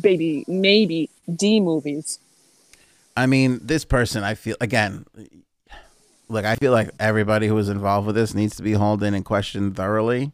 baby, 0.00 0.44
maybe 0.48 1.10
D 1.34 1.60
movies. 1.60 2.18
I 3.14 3.26
mean, 3.26 3.60
this 3.62 3.84
person, 3.84 4.24
I 4.24 4.34
feel 4.34 4.56
again. 4.62 5.04
Look, 6.28 6.46
I 6.46 6.56
feel 6.56 6.72
like 6.72 6.88
everybody 6.98 7.46
who 7.46 7.54
was 7.54 7.68
involved 7.68 8.06
with 8.06 8.16
this 8.16 8.32
needs 8.32 8.56
to 8.56 8.62
be 8.62 8.72
hauled 8.72 9.02
in 9.02 9.12
and 9.12 9.26
questioned 9.26 9.76
thoroughly, 9.76 10.32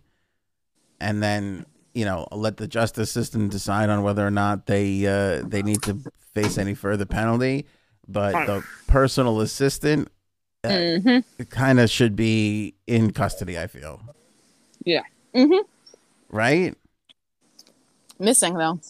and 1.01 1.21
then 1.21 1.67
you 1.95 2.05
know 2.05 2.29
let 2.31 2.59
the 2.59 2.69
justice 2.69 3.11
system 3.11 3.49
decide 3.49 3.91
on 3.91 4.05
whether 4.05 4.25
or 4.25 4.31
not 4.31 4.67
they 4.67 5.05
uh, 5.05 5.43
they 5.45 5.63
need 5.63 5.83
to 5.83 5.99
face 6.33 6.59
any 6.59 6.75
further 6.75 7.05
penalty. 7.05 7.67
But 8.09 8.47
the 8.47 8.65
personal 8.87 9.41
assistant 9.41 10.09
hmm 10.65 11.19
kind 11.51 11.79
of 11.79 11.89
should 11.89 12.17
be 12.17 12.75
in 12.87 13.13
custody. 13.13 13.59
I 13.59 13.67
feel 13.69 14.01
Yeah. 14.85 15.03
Mm-hmm. 15.35 15.65
right. 16.31 16.75
Missing 18.19 18.55
though. 18.55 18.81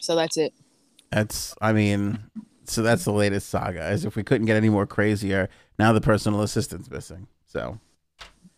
So 0.00 0.16
that's 0.16 0.36
it. 0.36 0.52
That's, 1.10 1.54
I 1.60 1.72
mean, 1.72 2.18
so 2.64 2.82
that's 2.82 3.04
the 3.04 3.12
latest 3.12 3.48
saga. 3.48 3.82
As 3.82 4.04
if 4.04 4.16
we 4.16 4.22
couldn't 4.22 4.46
get 4.46 4.56
any 4.56 4.68
more 4.68 4.86
crazier, 4.86 5.48
now 5.78 5.92
the 5.92 6.00
personal 6.00 6.42
assistant's 6.42 6.90
missing. 6.90 7.28
So 7.46 7.78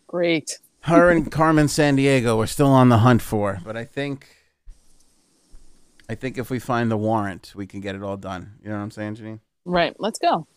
Great. 0.07 0.59
her 0.81 1.09
and 1.11 1.31
Carmen 1.31 1.67
Sandiego 1.67 2.37
we're 2.37 2.47
still 2.47 2.67
on 2.67 2.89
the 2.89 2.99
hunt 2.99 3.21
for, 3.21 3.59
but 3.63 3.77
I 3.77 3.85
think, 3.85 4.27
I 6.09 6.15
think 6.15 6.37
if 6.37 6.49
we 6.49 6.59
find 6.59 6.91
the 6.91 6.97
warrant, 6.97 7.53
we 7.55 7.65
can 7.65 7.79
get 7.81 7.95
it 7.95 8.03
all 8.03 8.17
done. 8.17 8.53
You 8.63 8.69
know 8.69 8.75
what 8.77 8.83
I'm 8.83 8.91
saying, 8.91 9.15
Janine? 9.15 9.39
Right. 9.65 9.95
Let's 9.99 10.19
go. 10.19 10.47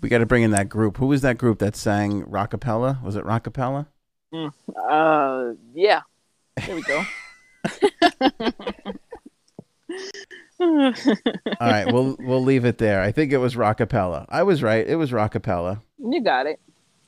We 0.00 0.08
got 0.08 0.18
to 0.18 0.26
bring 0.26 0.42
in 0.44 0.52
that 0.52 0.68
group. 0.68 0.96
Who 0.98 1.06
was 1.06 1.22
that 1.22 1.38
group 1.38 1.58
that 1.58 1.74
sang 1.74 2.22
Rockapella? 2.24 3.02
Was 3.02 3.16
it 3.16 3.24
Rockapella? 3.24 3.86
Uh, 4.32 5.52
yeah. 5.74 6.02
There 6.66 6.74
we 6.76 6.82
go. 6.82 7.02
All 10.60 10.92
right, 11.60 11.86
we'll 11.92 12.16
we'll 12.18 12.42
leave 12.42 12.64
it 12.64 12.78
there. 12.78 13.00
I 13.00 13.12
think 13.12 13.32
it 13.32 13.38
was 13.38 13.54
Rockapella. 13.54 14.26
I 14.28 14.42
was 14.42 14.62
right. 14.62 14.86
It 14.86 14.96
was 14.96 15.12
Rockapella. 15.12 15.80
you 15.98 16.20
got 16.22 16.46
it. 16.46 16.58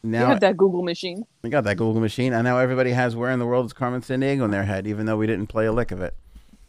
You 0.02 0.10
Now 0.10 0.26
have 0.28 0.40
that 0.40 0.56
Google 0.56 0.82
machine. 0.82 1.24
we 1.42 1.50
got 1.50 1.64
that 1.64 1.76
Google 1.76 2.00
machine, 2.00 2.32
and 2.32 2.44
now 2.44 2.58
everybody 2.58 2.90
has 2.92 3.16
"Where 3.16 3.30
in 3.30 3.38
the 3.38 3.46
World 3.46 3.66
is 3.66 3.72
Carmen 3.72 4.00
Sandiego" 4.02 4.44
in 4.44 4.50
their 4.50 4.64
head, 4.64 4.86
even 4.86 5.06
though 5.06 5.16
we 5.16 5.26
didn't 5.26 5.48
play 5.48 5.66
a 5.66 5.72
lick 5.72 5.90
of 5.90 6.00
it. 6.00 6.14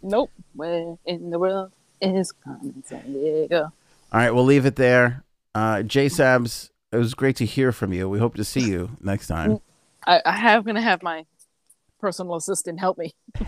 Nope. 0.01 0.31
Where 0.53 0.97
in 1.05 1.29
the 1.29 1.39
world 1.39 1.71
is 2.01 2.31
Carmen 2.31 2.83
Sandiego? 2.87 3.63
All 3.63 3.71
right, 4.11 4.31
we'll 4.31 4.43
leave 4.43 4.65
it 4.65 4.75
there. 4.75 5.23
Uh, 5.55 5.83
J 5.83 6.07
Sabs, 6.07 6.69
it 6.91 6.97
was 6.97 7.13
great 7.13 7.35
to 7.37 7.45
hear 7.45 7.71
from 7.71 7.93
you. 7.93 8.09
We 8.09 8.19
hope 8.19 8.35
to 8.35 8.43
see 8.43 8.69
you 8.69 8.97
next 8.99 9.27
time. 9.27 9.59
I, 10.05 10.21
I 10.25 10.31
have 10.31 10.65
gonna 10.65 10.81
have 10.81 11.03
my 11.03 11.25
personal 11.99 12.35
assistant 12.35 12.79
help 12.79 12.97
me 12.97 13.13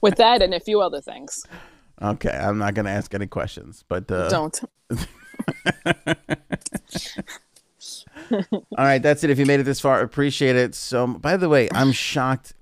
with 0.00 0.16
that 0.16 0.40
and 0.40 0.54
a 0.54 0.60
few 0.60 0.80
other 0.80 1.00
things. 1.00 1.44
Okay, 2.00 2.30
I'm 2.30 2.58
not 2.58 2.74
going 2.74 2.86
to 2.86 2.90
ask 2.90 3.14
any 3.14 3.26
questions, 3.26 3.84
but 3.86 4.10
uh, 4.10 4.28
Don't. 4.28 4.60
all 8.32 8.62
right, 8.76 9.02
that's 9.02 9.22
it. 9.22 9.30
If 9.30 9.38
you 9.38 9.46
made 9.46 9.60
it 9.60 9.64
this 9.64 9.80
far, 9.80 10.00
appreciate 10.00 10.56
it. 10.56 10.74
So, 10.74 11.06
by 11.06 11.36
the 11.36 11.48
way, 11.48 11.68
I'm 11.72 11.92
shocked. 11.92 12.54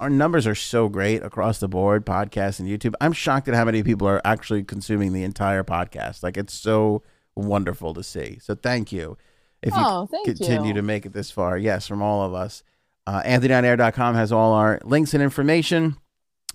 Our 0.00 0.10
numbers 0.10 0.46
are 0.46 0.54
so 0.54 0.88
great 0.88 1.22
across 1.22 1.58
the 1.60 1.68
board, 1.68 2.04
podcast 2.06 2.58
and 2.58 2.68
YouTube. 2.68 2.94
I'm 3.00 3.12
shocked 3.12 3.48
at 3.48 3.54
how 3.54 3.64
many 3.64 3.82
people 3.82 4.08
are 4.08 4.20
actually 4.24 4.64
consuming 4.64 5.12
the 5.12 5.22
entire 5.24 5.62
podcast. 5.62 6.22
Like 6.22 6.36
it's 6.36 6.54
so 6.54 7.02
wonderful 7.36 7.92
to 7.94 8.02
see. 8.02 8.38
So, 8.40 8.54
thank 8.54 8.92
you. 8.92 9.16
If 9.62 9.74
you 9.74 9.82
Oh, 9.84 10.06
thank 10.10 10.24
continue 10.24 10.68
you. 10.68 10.74
to 10.74 10.82
make 10.82 11.04
it 11.04 11.12
this 11.12 11.30
far, 11.30 11.58
yes, 11.58 11.86
from 11.86 12.00
all 12.00 12.22
of 12.24 12.32
us. 12.32 12.62
Uh, 13.06 13.22
AnthonyOnAir.com 13.22 14.14
has 14.14 14.32
all 14.32 14.52
our 14.54 14.80
links 14.84 15.12
and 15.14 15.22
information. 15.22 15.96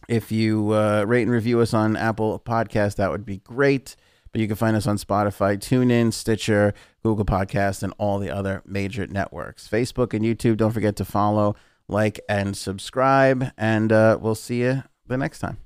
If 0.07 0.31
you 0.31 0.71
uh, 0.71 1.03
rate 1.07 1.23
and 1.23 1.31
review 1.31 1.59
us 1.59 1.73
on 1.73 1.95
Apple 1.95 2.39
Podcast, 2.39 2.95
that 2.95 3.11
would 3.11 3.25
be 3.25 3.37
great. 3.37 3.95
But 4.31 4.41
you 4.41 4.47
can 4.47 4.55
find 4.55 4.75
us 4.75 4.85
on 4.87 4.97
Spotify, 4.97 5.57
TuneIn, 5.57 6.11
Stitcher, 6.13 6.73
Google 7.03 7.25
Podcasts, 7.25 7.83
and 7.83 7.93
all 7.97 8.19
the 8.19 8.29
other 8.31 8.61
major 8.65 9.07
networks. 9.07 9.67
Facebook 9.67 10.13
and 10.13 10.25
YouTube, 10.25 10.57
don't 10.57 10.71
forget 10.73 10.95
to 10.97 11.05
follow, 11.05 11.55
like, 11.87 12.19
and 12.27 12.55
subscribe. 12.55 13.51
And 13.57 13.91
uh, 13.91 14.17
we'll 14.19 14.35
see 14.35 14.61
you 14.61 14.83
the 15.07 15.17
next 15.17 15.39
time. 15.39 15.57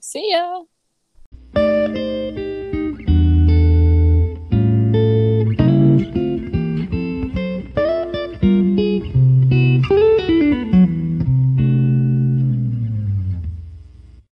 See 0.00 0.32
ya. 0.32 0.64